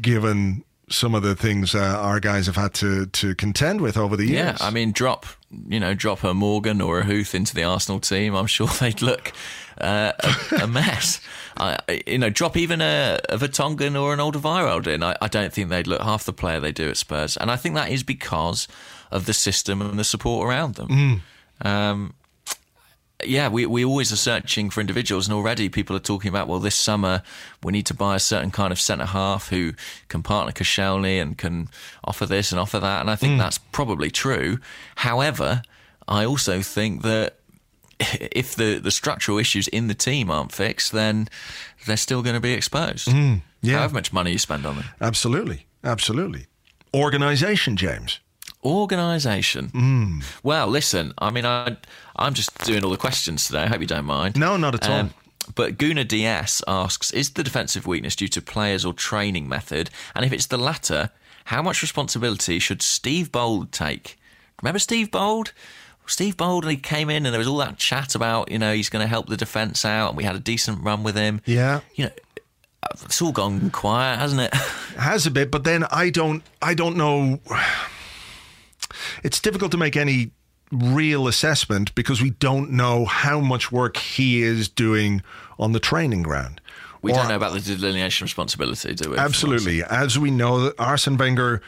[0.00, 4.16] given some of the things uh, our guys have had to to contend with over
[4.16, 4.56] the years.
[4.60, 4.66] Yeah.
[4.66, 5.26] I mean, drop
[5.68, 8.34] you know, drop a Morgan or a Huth into the Arsenal team.
[8.34, 9.32] I'm sure they'd look
[9.80, 11.20] uh, a, a mess.
[11.56, 15.02] I, you know, drop even a, a Vertonghen or an Alderweireld in.
[15.02, 17.56] I, I don't think they'd look half the player they do at Spurs, and I
[17.56, 18.68] think that is because
[19.10, 21.22] of the system and the support around them.
[21.62, 22.14] Um,
[23.24, 26.58] yeah, we, we always are searching for individuals, and already people are talking about, well,
[26.58, 27.22] this summer
[27.62, 29.72] we need to buy a certain kind of centre half who
[30.08, 31.68] can partner Koscielny and can
[32.04, 33.00] offer this and offer that.
[33.00, 33.38] And I think mm.
[33.38, 34.58] that's probably true.
[34.96, 35.62] However,
[36.06, 37.38] I also think that
[38.00, 41.28] if the, the structural issues in the team aren't fixed, then
[41.86, 43.08] they're still going to be exposed.
[43.08, 43.78] Mm, yeah.
[43.78, 44.84] However much money you spend on them.
[45.00, 46.46] absolutely, absolutely.
[46.92, 48.20] Organisation, James.
[48.66, 50.20] Organisation.
[50.42, 51.76] Well, listen, I mean, I,
[52.16, 53.62] I'm just doing all the questions today.
[53.62, 54.36] I hope you don't mind.
[54.36, 54.96] No, not at all.
[54.96, 55.14] Um,
[55.54, 59.90] but Guna DS asks Is the defensive weakness due to players or training method?
[60.14, 61.10] And if it's the latter,
[61.46, 64.18] how much responsibility should Steve Bould take?
[64.60, 65.52] Remember Steve Bould?
[66.06, 68.72] Steve Bould, and he came in and there was all that chat about, you know,
[68.72, 71.40] he's going to help the defence out, and we had a decent run with him.
[71.44, 71.80] Yeah.
[71.94, 72.10] You know,
[73.04, 74.54] it's all gone quiet, hasn't it?
[74.98, 77.40] has a bit, but then I don't I don't know
[79.22, 80.30] it's difficult to make any
[80.72, 85.22] real assessment because we don't know how much work he is doing
[85.58, 86.60] on the training ground.
[87.02, 89.16] We Or- don't know about the delineation responsibility, do we?
[89.16, 89.82] Absolutely.
[89.84, 91.62] As we know, that Arsene Wenger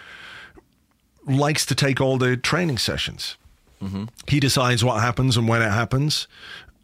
[1.27, 3.37] likes to take all the training sessions.
[3.83, 4.05] Mm-hmm.
[4.27, 6.27] He decides what happens and when it happens.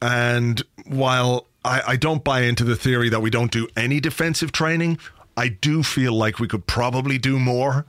[0.01, 4.53] And while I, I don't buy into the theory that we don't do any defensive
[4.53, 4.99] training,
[5.37, 7.87] I do feel like we could probably do more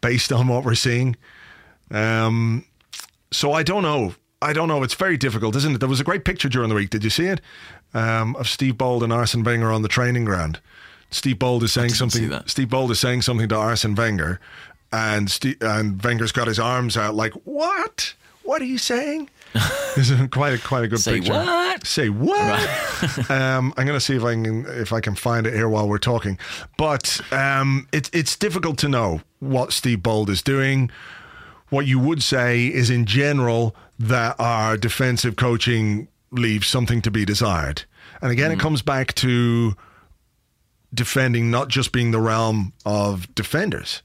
[0.00, 1.14] based on what we're seeing.
[1.90, 2.64] Um,
[3.30, 4.14] so I don't know.
[4.40, 4.82] I don't know.
[4.82, 5.78] It's very difficult, isn't it?
[5.78, 6.90] There was a great picture during the week.
[6.90, 7.40] Did you see it?
[7.92, 10.60] Um, of Steve Bould and Arsene Wenger on the training ground.
[11.10, 12.30] Steve Bould is saying something.
[12.46, 14.40] Steve Bould is saying something to Arsene Wenger,
[14.92, 18.14] and Steve, and Wenger's got his arms out like, "What?
[18.42, 19.30] What are you saying?"
[19.96, 21.32] This is quite a quite a good Say picture.
[21.32, 21.84] what?
[21.84, 23.30] Say what?
[23.30, 25.88] um, I'm going to see if I can if I can find it here while
[25.88, 26.38] we're talking.
[26.76, 30.90] But um, it's it's difficult to know what Steve Bould is doing.
[31.70, 37.24] What you would say is, in general, that our defensive coaching leaves something to be
[37.24, 37.84] desired.
[38.22, 38.60] And again, it mm.
[38.60, 39.74] comes back to
[40.92, 44.02] defending not just being the realm of defenders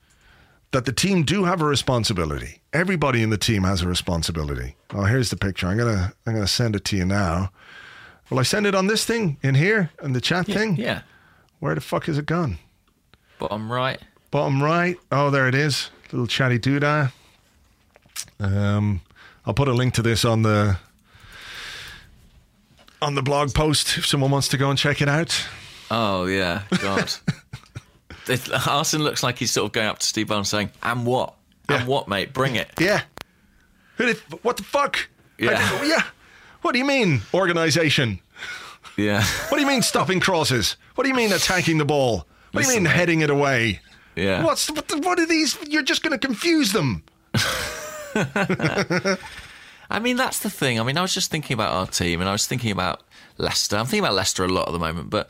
[0.73, 2.61] that the team do have a responsibility.
[2.73, 4.75] Everybody in the team has a responsibility.
[4.93, 5.67] Oh, here's the picture.
[5.67, 7.51] I'm gonna I'm gonna send it to you now.
[8.29, 10.75] Will I send it on this thing in here in the chat thing?
[10.75, 11.01] Yeah.
[11.59, 12.57] Where the fuck is it gone?
[13.37, 14.01] Bottom right.
[14.31, 14.97] Bottom right.
[15.11, 15.91] Oh, there it is.
[16.11, 17.11] Little chatty doodah.
[18.43, 19.01] Um,
[19.45, 20.77] I'll put a link to this on the
[23.01, 25.45] on the blog post if someone wants to go and check it out.
[25.91, 27.11] Oh yeah, God.
[28.25, 31.33] It- Arsene looks like he's sort of going up to Steve Barnes saying, "And what?
[31.69, 31.79] Yeah.
[31.79, 32.31] And what, mate?
[32.31, 33.01] Bring it." Yeah.
[34.43, 35.09] What the fuck?
[35.37, 35.57] Yeah.
[35.67, 36.03] think- yeah.
[36.61, 38.21] What do you mean, organization?
[38.95, 40.77] Yeah, What do you mean stopping crosses?
[40.95, 42.25] What do you mean attacking the ball?
[42.51, 43.81] What do you mean heading it away?
[44.15, 44.41] yeah.
[44.43, 45.57] What's what, what are these?
[45.67, 47.03] You're just going to confuse them.
[49.89, 50.79] I mean, that's the thing.
[50.79, 53.03] I mean, I was just thinking about our team, and I was thinking about
[53.37, 53.77] Leicester.
[53.77, 55.29] I'm thinking about Leicester a lot at the moment, but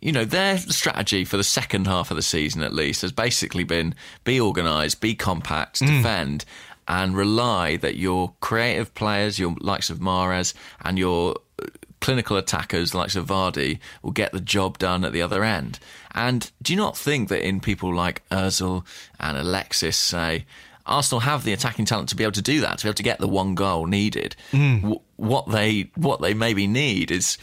[0.00, 3.64] you know, their strategy for the second half of the season, at least, has basically
[3.64, 3.94] been
[4.24, 6.44] be organised, be compact, defend,
[6.88, 11.66] and rely that your creative players, your likes of Mahrez, and your uh,
[12.00, 15.78] clinical attackers, likes of Vardy, will get the job done at the other end.
[16.14, 18.84] And do you not think that in people like Özil
[19.18, 20.46] and Alexis, say,
[20.86, 23.02] Arsenal have the attacking talent to be able to do that, to be able to
[23.02, 24.36] get the one goal needed.
[24.52, 27.38] W- what they what they maybe need is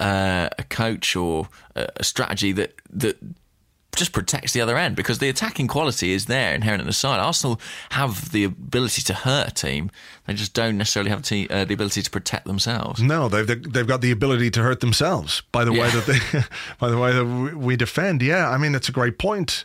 [0.00, 3.18] uh, a coach or a, a strategy that that
[3.96, 7.18] just protects the other end because the attacking quality is there inherent in the side.
[7.18, 7.60] Arsenal
[7.90, 9.90] have the ability to hurt a team;
[10.26, 13.02] they just don't necessarily have te- uh, the ability to protect themselves.
[13.02, 16.40] No, they've they've got the ability to hurt themselves by the way that they
[16.78, 18.22] by the way that we- we defend.
[18.22, 19.64] Yeah, I mean it's a great point.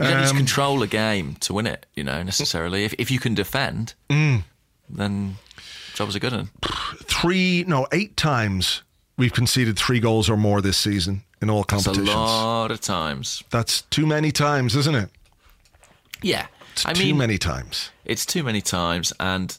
[0.00, 2.84] You don't need to Um, control a game to win it, you know, necessarily.
[2.84, 4.44] If if you can defend, Mm.
[4.88, 5.36] then
[5.94, 6.50] job's are good one.
[7.04, 8.82] Three, no, eight times
[9.16, 13.44] we've conceded three goals or more this season in all That's a lot of times.
[13.50, 15.10] That's too many times, isn't it?
[16.22, 17.90] Yeah, It's I too mean, many times.
[18.04, 19.12] it's too many times.
[19.20, 19.56] And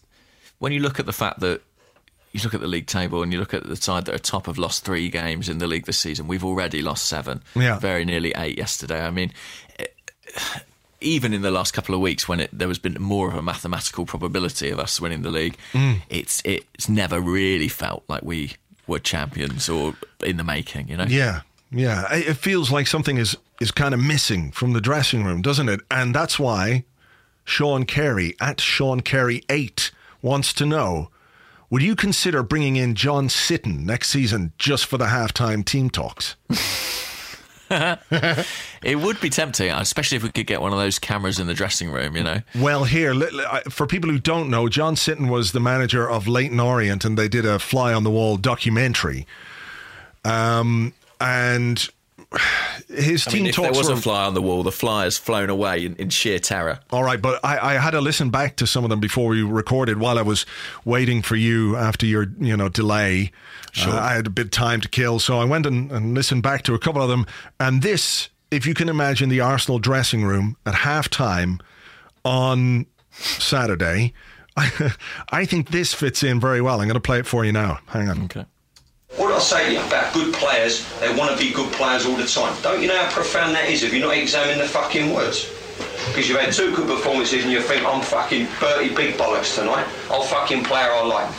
[0.59, 1.61] when you look at the fact that
[2.33, 4.45] you look at the league table and you look at the side that are top
[4.45, 7.41] have lost three games in the league this season, we've already lost seven.
[7.55, 7.77] Yeah.
[7.79, 9.01] very nearly eight yesterday.
[9.05, 9.33] I mean.
[9.79, 9.85] eh,
[11.03, 13.41] Even in the last couple of weeks, when it, there has been more of a
[13.41, 16.01] mathematical probability of us winning the league, Mm.
[16.09, 18.53] it's it's never really felt like we
[18.85, 20.89] were champions or in the making.
[20.89, 22.05] You know, Yeah, yeah.
[22.13, 25.79] It feels like something is is kind of missing from the dressing room, doesn't it?
[25.89, 26.83] And that's why
[27.45, 29.89] Sean Carey at Sean Carey eight
[30.21, 31.09] wants to know:
[31.71, 36.35] Would you consider bringing in John Sitton next season just for the halftime team talks?
[38.83, 41.53] it would be tempting, especially if we could get one of those cameras in the
[41.53, 42.15] dressing room.
[42.15, 43.13] You know, Well, here,
[43.69, 47.27] for people who don't know, John Sitton was the manager of Leyton Orient, and they
[47.27, 49.25] did a fly on the wall documentary.
[50.25, 51.89] Um, and
[52.87, 54.71] his I team mean, if talks there was were a fly on the wall, the
[54.71, 56.79] fly has flown away in, in sheer terror.
[56.91, 59.41] All right, but I, I had to listen back to some of them before we
[59.41, 60.45] recorded while I was
[60.85, 63.31] waiting for you after your you know delay.
[63.73, 63.93] Sure.
[63.93, 66.43] Uh, I had a bit of time to kill, so I went and, and listened
[66.43, 67.25] back to a couple of them.
[67.59, 71.61] And this, if you can imagine the Arsenal dressing room at halftime
[72.23, 74.13] on Saturday,
[74.55, 74.93] I,
[75.29, 76.81] I think this fits in very well.
[76.81, 77.79] I'm going to play it for you now.
[77.87, 78.23] Hang on.
[78.25, 78.45] Okay.
[79.17, 80.87] What did I say to you about good players?
[80.99, 82.55] They want to be good players all the time.
[82.61, 85.51] Don't you know how profound that is if you're not examining the fucking words?
[86.07, 89.85] Because you've had two good performances and you think, I'm fucking Bertie Big Bollocks tonight.
[90.09, 91.29] I'll fucking play her I like.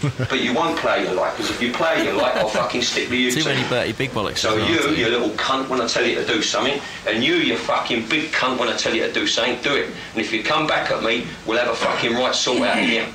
[0.30, 3.08] but you won't play your like, because if you play your like, I'll fucking stick
[3.08, 3.48] to you Too too.
[3.50, 4.38] many Bertie Big Bollocks.
[4.38, 7.34] So well, you, you little cunt, when I tell you to do something, and you,
[7.34, 9.90] you fucking big cunt, when I tell you to do something, do it.
[10.12, 13.06] And if you come back at me, we'll have a fucking right sort out here.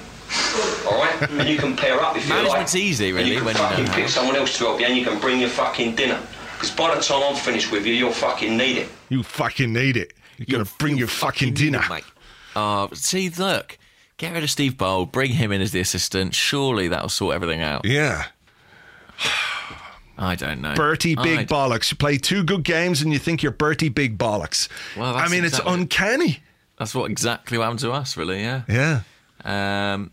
[0.87, 2.43] All right, and you can pair up if you like.
[2.43, 3.95] Management's easy, really, you can when you know fucking how.
[3.95, 6.19] pick someone else to help you, and you can bring your fucking dinner.
[6.53, 8.89] Because by the time I'm finished with you, you'll fucking need it.
[9.09, 10.13] You fucking need it.
[10.37, 11.81] You're going to bring your fucking dinner.
[11.89, 12.03] mate.
[12.55, 13.77] Oh, see, look,
[14.17, 16.33] get rid of Steve Bould, bring him in as the assistant.
[16.33, 17.83] Surely that'll sort everything out.
[17.85, 18.25] Yeah.
[20.17, 20.75] I don't know.
[20.75, 21.91] Bertie I Big d- Bollocks.
[21.91, 24.69] You play two good games and you think you're Bertie Big Bollocks.
[24.95, 26.39] Well, I mean, exactly- it's uncanny.
[26.77, 28.41] That's what exactly what happened to us, really.
[28.41, 28.61] Yeah.
[28.69, 29.01] Yeah.
[29.43, 30.11] Um,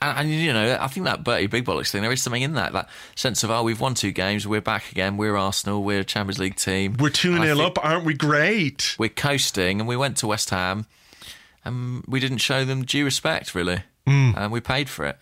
[0.00, 2.02] and, and you know, I think that Bertie Big Bollocks thing.
[2.02, 2.72] There is something in that.
[2.72, 5.16] That sense of oh, we've won two games, we're back again.
[5.16, 5.82] We're Arsenal.
[5.82, 6.96] We're a Champions League team.
[6.98, 8.96] We're 2 And 0 up, aren't we great?
[8.98, 10.86] We're coasting, and we went to West Ham,
[11.64, 13.54] and we didn't show them due respect.
[13.54, 15.18] Really, and we paid for it.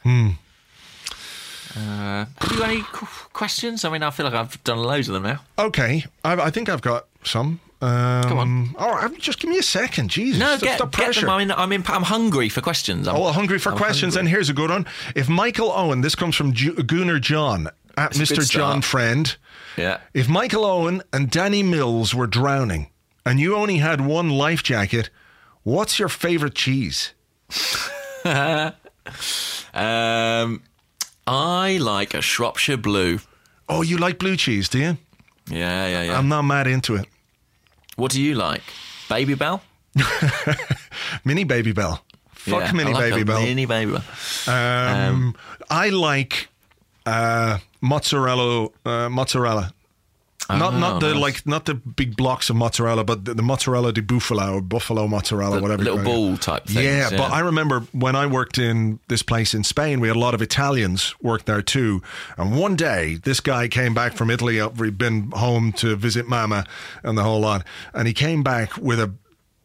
[1.76, 3.84] Uh, have you any qu- questions?
[3.84, 5.40] I mean, I feel like I've done loads of them now.
[5.58, 7.60] Okay, I, I think I've got some.
[7.86, 8.74] Um, Come on.
[8.78, 10.10] All right, just give me a second.
[10.10, 10.40] Jesus.
[10.40, 11.20] No, get, stop get pressure.
[11.22, 11.30] them.
[11.30, 13.06] I mean, I'm, in, I'm hungry for questions.
[13.06, 14.14] I'm, Oh, hungry for I'm questions.
[14.14, 14.20] hungry.
[14.20, 14.86] And here's a good one.
[15.14, 18.50] If Michael Owen, this comes from Ju- Gunnar John at good Mr.
[18.50, 18.82] John.
[18.82, 19.36] Friend.
[19.76, 19.98] Yeah.
[20.14, 22.90] If Michael Owen and Danny Mills were drowning
[23.24, 25.10] and you only had one life jacket,
[25.62, 27.12] what's your favorite cheese?
[29.74, 30.62] Um,
[31.26, 33.20] I like a Shropshire Blue.
[33.68, 34.98] Oh, you like blue cheese, do you?
[35.50, 36.18] Yeah, yeah, yeah.
[36.18, 37.06] I'm not mad into it.
[37.96, 38.62] What do you like?
[39.08, 39.60] Babybel?
[41.24, 41.98] Mini Babybel.
[42.30, 43.42] Fuck Yeah, Mini like Babybel.
[43.42, 44.54] Mini Baby Bell.
[44.54, 45.34] Um,
[45.70, 46.48] I like
[47.06, 48.68] uh, mozzarella.
[48.84, 49.72] Uh, mozzarella.
[50.48, 51.20] Not Oh, not the nice.
[51.22, 55.08] like not the big blocks of mozzarella, but the, the mozzarella di bufala or buffalo
[55.08, 55.82] mozzarella, The whatever.
[55.82, 56.84] little ball type things.
[56.84, 60.20] Yeah, but I remember when I worked in this place in Spain, we had a
[60.20, 62.00] lot of Italians work there too.
[62.38, 64.60] And one day, this guy came back from Italy.
[64.60, 66.64] He'd been home to visit Mama
[67.02, 69.12] and the whole lot, and he came back with a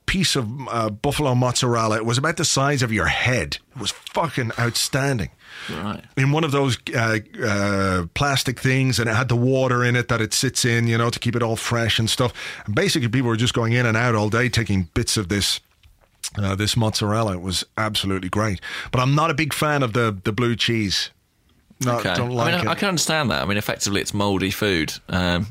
[0.08, 1.96] piece of uh, buffalo mozzarella.
[1.98, 3.60] It was about the size of your head.
[3.76, 5.30] It was fucking outstanding.
[5.70, 6.04] Right.
[6.18, 10.08] In one of those uh, uh, plastic things, and it had the water in it
[10.08, 12.34] that it sits in, you know, to keep it all fresh and stuff.
[12.66, 15.60] And basically, people were just going in and out all day, taking bits of this
[16.38, 17.34] uh, this mozzarella.
[17.34, 18.60] It was absolutely great.
[18.92, 21.10] But I'm not a big fan of the the blue cheese.
[21.84, 22.14] No, Okay.
[22.14, 22.70] don't like I mean, it.
[22.70, 23.42] I, I can understand that.
[23.42, 25.48] I mean, effectively, it's mouldy food, um,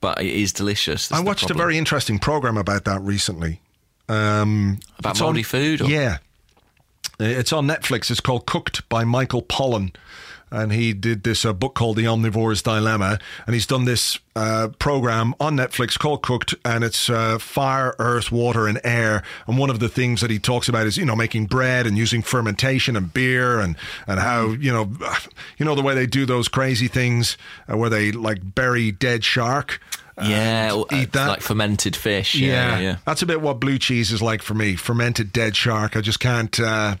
[0.00, 1.08] but it is delicious.
[1.08, 3.60] That's I watched a very interesting program about that recently.
[4.08, 6.18] Um, About mouldy food, or- Yeah.
[7.18, 8.10] It's on Netflix.
[8.10, 9.94] It's called Cooked by Michael Pollan.
[10.50, 13.18] And he did this uh, book called The Omnivore's Dilemma.
[13.46, 16.54] And he's done this uh, program on Netflix called Cooked.
[16.64, 19.24] And it's uh, fire, earth, water, and air.
[19.48, 21.98] And one of the things that he talks about is, you know, making bread and
[21.98, 24.92] using fermentation and beer and, and how, you know,
[25.58, 27.36] you know, the way they do those crazy things
[27.70, 29.80] uh, where they like bury dead shark.
[30.18, 31.28] Yeah, and or, uh, eat that.
[31.28, 32.34] like fermented fish.
[32.34, 32.78] Yeah, yeah.
[32.78, 32.96] yeah.
[33.04, 34.76] That's a bit what blue cheese is like for me.
[34.76, 35.96] Fermented dead shark.
[35.96, 36.58] I just can't.
[36.58, 36.96] Uh,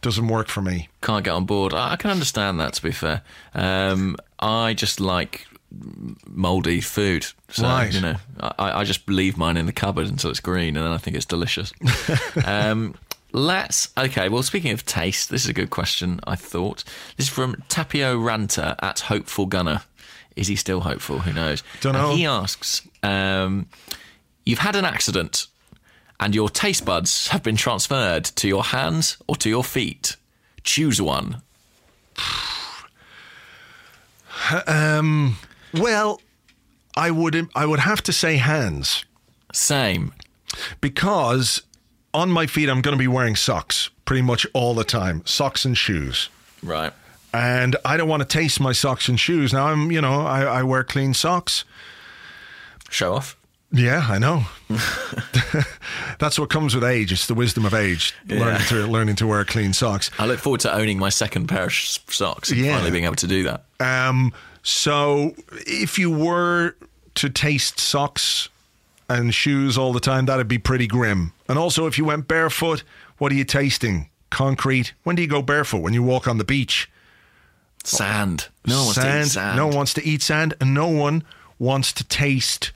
[0.00, 0.88] doesn't work for me.
[1.02, 1.74] Can't get on board.
[1.74, 2.74] I, can understand that.
[2.74, 3.22] To be fair,
[3.54, 5.46] um, I just like
[6.26, 7.26] mouldy food.
[7.48, 7.92] So, Right.
[7.92, 10.92] You know, I, I just leave mine in the cupboard until it's green, and then
[10.92, 11.72] I think it's delicious.
[12.44, 12.94] um,
[13.32, 13.88] let's.
[13.98, 14.28] Okay.
[14.28, 16.20] Well, speaking of taste, this is a good question.
[16.26, 16.84] I thought
[17.16, 19.82] this is from Tapio Ranta at Hopeful Gunner.
[20.36, 21.18] Is he still hopeful?
[21.20, 21.62] Who knows?
[21.80, 22.10] Dunno.
[22.10, 23.66] And he asks, um,
[24.44, 25.46] "You've had an accident."
[26.18, 30.16] And your taste buds have been transferred to your hands or to your feet.
[30.62, 31.42] Choose one.
[34.66, 35.38] Um,
[35.74, 36.20] well,
[36.96, 37.48] I would.
[37.54, 39.04] I would have to say hands
[39.52, 40.12] Same.
[40.80, 41.62] because
[42.14, 45.22] on my feet I'm going to be wearing socks pretty much all the time.
[45.26, 46.28] Socks and shoes.
[46.62, 46.92] Right.
[47.32, 49.52] And I don't want to taste my socks and shoes.
[49.52, 51.64] Now I'm, you know, I, I wear clean socks.
[52.90, 53.36] Show off.
[53.72, 54.44] Yeah, I know.
[56.18, 57.12] That's what comes with age.
[57.12, 58.14] It's the wisdom of age.
[58.28, 60.10] Learning to learning to wear clean socks.
[60.18, 62.74] I look forward to owning my second pair of sh- socks and Yeah.
[62.74, 63.64] finally being able to do that.
[63.80, 65.34] Um, so
[65.66, 66.74] if you were
[67.16, 68.48] to taste socks
[69.08, 71.32] and shoes all the time, that'd be pretty grim.
[71.48, 72.82] And also, if you went barefoot,
[73.18, 74.08] what are you tasting?
[74.30, 74.92] Concrete.
[75.02, 75.78] When do you go barefoot?
[75.82, 76.88] When you walk on the beach?
[77.86, 78.48] Sand.
[78.66, 79.56] No one wants to eat sand.
[79.56, 81.22] No one wants to eat sand, and no one
[81.58, 82.72] wants to taste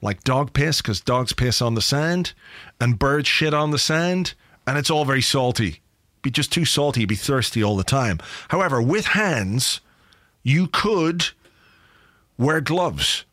[0.00, 2.32] like dog piss because dogs piss on the sand
[2.80, 4.34] and birds shit on the sand,
[4.66, 5.80] and it's all very salty.
[6.22, 8.18] Be just too salty, you'd be thirsty all the time.
[8.48, 9.80] However, with hands,
[10.42, 11.28] you could
[12.38, 13.24] wear gloves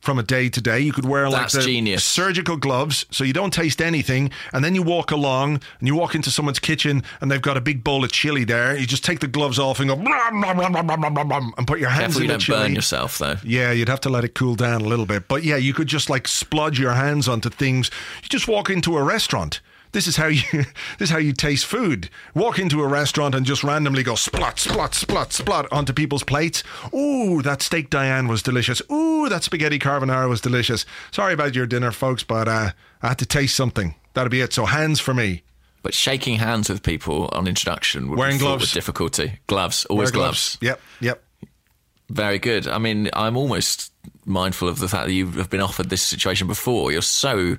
[0.00, 0.80] from a day to day.
[0.80, 2.04] You could wear like That's the genius.
[2.04, 6.14] surgical gloves, so you don't taste anything, and then you walk along and you walk
[6.14, 8.76] into someone's kitchen and they've got a big bowl of chili there.
[8.76, 12.32] You just take the gloves off and go and put your hands you in the
[12.34, 12.58] don't chili.
[12.60, 13.36] burn yourself, though.
[13.44, 15.28] Yeah, you'd have to let it cool down a little bit.
[15.28, 17.90] But yeah, you could just like splodge your hands onto things.
[18.22, 19.60] You just walk into a restaurant.
[19.92, 22.10] This is how you this is how you taste food.
[22.34, 26.62] Walk into a restaurant and just randomly go splat splat splat splat onto people's plates.
[26.94, 28.82] Ooh, that steak Diane was delicious.
[28.90, 30.84] Ooh, that spaghetti carbonara was delicious.
[31.10, 32.70] Sorry about your dinner, folks, but uh,
[33.02, 33.94] I had to taste something.
[34.14, 34.52] That'd be it.
[34.52, 35.42] So hands for me.
[35.82, 38.62] But shaking hands with people on introduction would Wearing gloves.
[38.62, 39.38] with difficulty.
[39.46, 39.84] Gloves.
[39.86, 40.58] Always Wear gloves.
[40.60, 41.22] Yep, yep.
[42.10, 42.66] Very good.
[42.66, 43.92] I mean, I'm almost
[44.24, 46.90] mindful of the fact that you have been offered this situation before.
[46.90, 47.58] You're so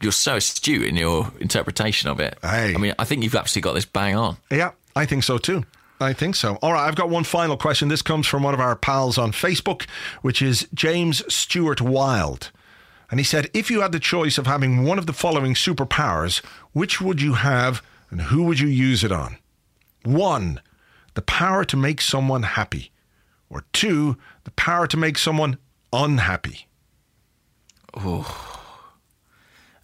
[0.00, 2.38] you're so astute in your interpretation of it.
[2.42, 2.74] Hey.
[2.74, 4.36] I mean, I think you've absolutely got this bang on.
[4.50, 5.64] Yeah, I think so too.
[6.00, 6.56] I think so.
[6.62, 7.88] All right, I've got one final question.
[7.88, 9.88] This comes from one of our pals on Facebook,
[10.22, 12.52] which is James Stewart Wild.
[13.10, 16.44] And he said, If you had the choice of having one of the following superpowers,
[16.72, 19.38] which would you have and who would you use it on?
[20.04, 20.60] One,
[21.14, 22.92] the power to make someone happy.
[23.50, 25.58] Or two, the power to make someone
[25.92, 26.68] unhappy.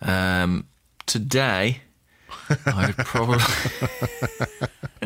[0.04, 0.66] Um,
[1.06, 1.80] today,
[2.66, 3.38] I'd probably.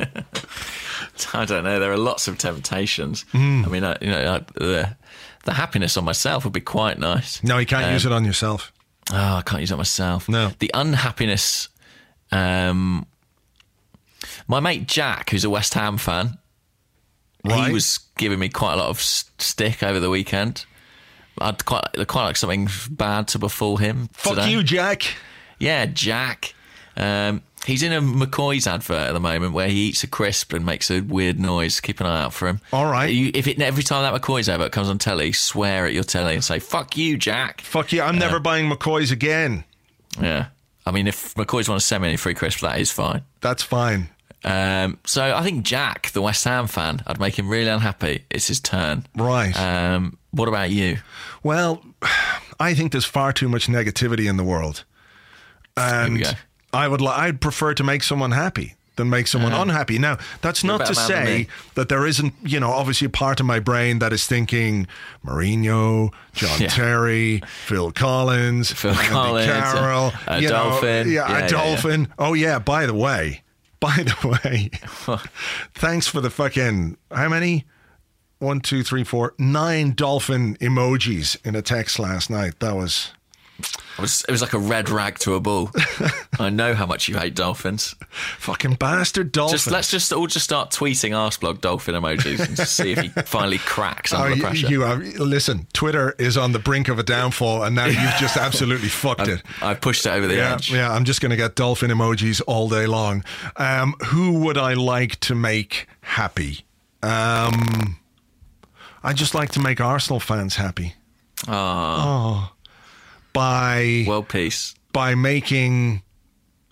[1.34, 1.78] I don't know.
[1.78, 3.24] There are lots of temptations.
[3.32, 3.64] Hmm.
[3.64, 4.96] I mean, I, you know, I, the
[5.44, 7.42] the happiness on myself would be quite nice.
[7.42, 8.72] No, you can't Um, use it on yourself.
[9.12, 10.28] Oh, I can't use it on myself.
[10.28, 10.50] No.
[10.58, 11.68] The unhappiness.
[12.30, 13.06] Um,
[14.46, 16.38] my mate Jack, who's a West Ham fan,
[17.44, 17.68] Right.
[17.68, 20.66] he was giving me quite a lot of stick over the weekend.
[21.40, 24.08] I'd quite quite like something bad to befall him.
[24.12, 24.50] Fuck today.
[24.50, 25.04] you, Jack.
[25.58, 26.54] Yeah, Jack.
[26.96, 30.64] Um, he's in a McCoy's advert at the moment where he eats a crisp and
[30.66, 31.80] makes a weird noise.
[31.80, 32.60] Keep an eye out for him.
[32.72, 33.06] All right.
[33.12, 36.34] You, if it every time that McCoy's advert comes on telly, swear at your telly
[36.34, 38.02] and say "fuck you, Jack." Fuck you.
[38.02, 39.64] I'm never buying McCoy's again.
[40.20, 40.46] Yeah.
[40.86, 43.22] I mean, if McCoy's want to send me any free crisps, that is fine.
[43.40, 44.08] That's fine.
[44.44, 48.24] Um, so I think Jack, the West Ham fan, I'd make him really unhappy.
[48.30, 49.06] It's his turn.
[49.14, 49.52] Right.
[49.58, 50.98] Um, what about you?
[51.42, 51.82] Well,
[52.60, 54.84] I think there's far too much negativity in the world,
[55.76, 56.36] and.
[56.70, 59.62] I would li- I'd prefer to make someone happy than make someone uh-huh.
[59.62, 59.98] unhappy.
[59.98, 63.10] Now, that's not to better man than say that there isn't, you know, obviously a
[63.10, 64.86] part of my brain that is thinking
[65.24, 66.68] Mourinho, John Yeah.
[66.68, 71.48] Terry, Phil Collins, Phil Andy Collins, uh, Carroll, a you know, yeah, Yeah, a yeah,
[71.48, 72.08] dolphin.
[72.18, 73.42] Oh yeah, by the way,
[73.80, 74.70] by the way,
[75.74, 77.64] thanks for the fucking how many?
[78.38, 82.60] One, two, three, four, nine dolphin emojis in a text last night.
[82.60, 83.10] That was
[83.58, 85.72] It was, it was like a red rag to a bull.
[86.38, 87.96] I know how much you hate dolphins.
[88.38, 89.62] fucking bastard dolphins.
[89.64, 93.58] Just let's just all just start tweeting Arseblog dolphin emojis and see if he finally
[93.58, 94.66] cracks Oh, under the you, pressure.
[94.68, 98.36] you are, listen, Twitter is on the brink of a downfall, and now you've just
[98.36, 99.42] absolutely fucked it.
[99.60, 100.72] I pushed it over the Yeah, edge.
[100.72, 103.24] yeah, I'm just going to get dolphin emojis all day long.
[103.56, 106.64] Um, who would I like to make happy?
[107.02, 107.98] Um,
[109.02, 110.94] I just like to make Arsenal fans happy
[111.46, 112.52] Ah,
[113.32, 114.74] by world peace.
[114.92, 116.02] by making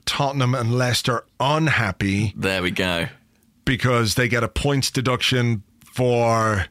[0.06, 3.06] Tottenham and Leicester unhappy There we go.
[3.64, 6.66] because they get a points deduction for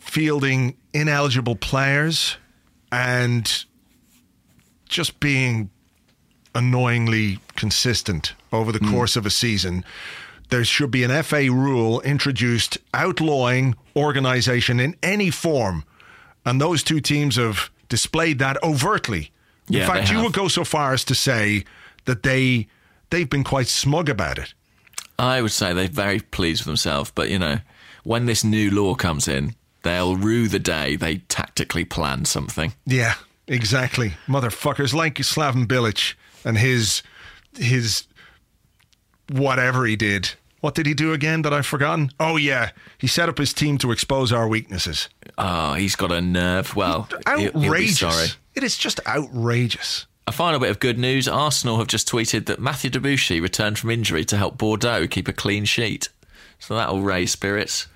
[0.00, 2.36] fielding ineligible players
[2.90, 3.64] and
[4.88, 5.70] just being
[6.54, 9.84] annoyingly consistent over the course of a season.
[10.52, 15.84] There should be an FA rule introduced outlawing organisation in any form.
[16.44, 19.32] And those two teams have displayed that overtly.
[19.68, 21.64] In Yeah, fact, you would go so far as to say
[22.04, 22.66] that they
[23.08, 24.52] they've been quite smug about it.
[25.18, 27.60] I would say they're very pleased with themselves, but you know,
[28.04, 32.74] when this new law comes in, they'll rue the day they tactically planned something.
[32.84, 33.14] Yeah,
[33.46, 34.14] exactly.
[34.28, 36.12] Motherfuckers like Slaven Bilic
[36.44, 37.02] and his
[37.56, 38.04] his
[39.30, 40.34] whatever he did.
[40.62, 42.10] What did he do again that I've forgotten?
[42.18, 45.08] Oh yeah, he set up his team to expose our weaknesses.
[45.36, 46.74] Oh, he's got a nerve.
[46.74, 47.98] Well, he'll- he'll Outrageous.
[47.98, 48.28] sorry.
[48.54, 50.06] It is just outrageous.
[50.26, 53.90] A final bit of good news Arsenal have just tweeted that Matthew Debuchy returned from
[53.90, 56.08] injury to help Bordeaux keep a clean sheet.
[56.60, 57.88] So that'll raise spirits.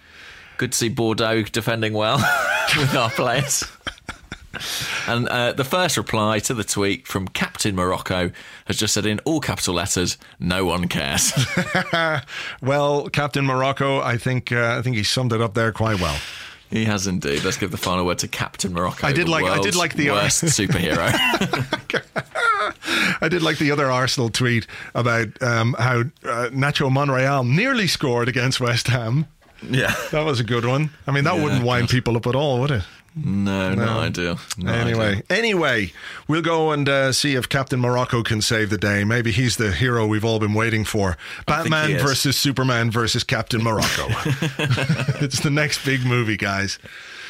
[0.59, 2.17] Good to see Bordeaux defending well
[2.77, 3.63] with our players.
[5.09, 8.31] And uh, the first reply to the tweet from Captain Morocco
[8.67, 11.33] has just said in all capital letters, "No one cares."
[12.63, 16.19] Well, Captain Morocco, I think uh, I think he summed it up there quite well.
[16.71, 17.45] he has indeed.
[17.45, 19.07] Let's give the final word to Captain Morocco.
[19.07, 21.13] I did the like- I did like the- worst superhero.
[23.21, 28.29] I did like the other Arsenal tweet about um, how uh, Nacho Monreal nearly scored
[28.29, 29.27] against West Ham.
[29.63, 29.95] yeah.
[30.11, 30.91] That was a good one.
[31.07, 31.93] I mean, that Yeah, wouldn't wind God.
[31.93, 32.83] people up at all, would it?
[33.19, 34.39] No, no, ideal.
[34.59, 35.23] No anyway, ideal.
[35.31, 35.93] anyway,
[36.29, 39.05] we'll go and uh, see if Captain Morocco can save the day.
[39.05, 41.17] Maybe he's the hero we've all been waiting for.
[41.47, 44.07] Batman versus Superman versus Captain Morocco.
[45.25, 46.79] it's the next big movie, guys.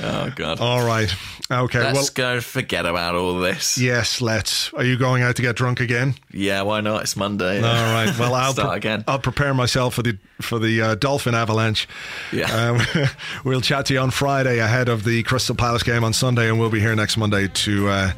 [0.01, 0.61] Oh god.
[0.61, 1.13] All right.
[1.51, 1.79] Okay.
[1.81, 3.79] Let's well, go forget about all this.
[3.79, 4.21] yes.
[4.21, 4.73] Let's.
[4.75, 6.15] Are you going out to get drunk again?
[6.33, 7.03] Yeah, why not?
[7.03, 7.59] It's Monday.
[7.63, 8.13] All right.
[8.19, 9.05] Well, I'll start pre- again.
[9.07, 11.89] I'll prepare myself for the for the uh, dolphin avalanche.
[12.33, 12.51] Yeah.
[12.51, 13.07] Um,
[13.45, 16.59] we'll chat to you on Friday ahead of the Crystal Palace game on Sunday, and
[16.59, 18.13] we'll be here next Monday to uh,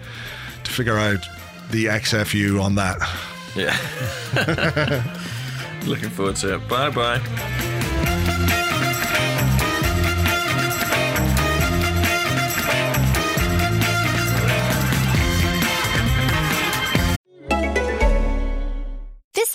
[0.65, 1.25] to figure out
[1.71, 2.99] the XFU on that.
[3.55, 3.77] Yeah.
[5.87, 6.69] Looking forward to it.
[6.69, 7.78] Bye bye.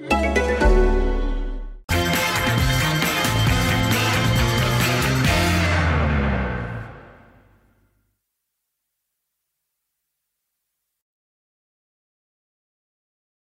[0.00, 0.53] Thank you.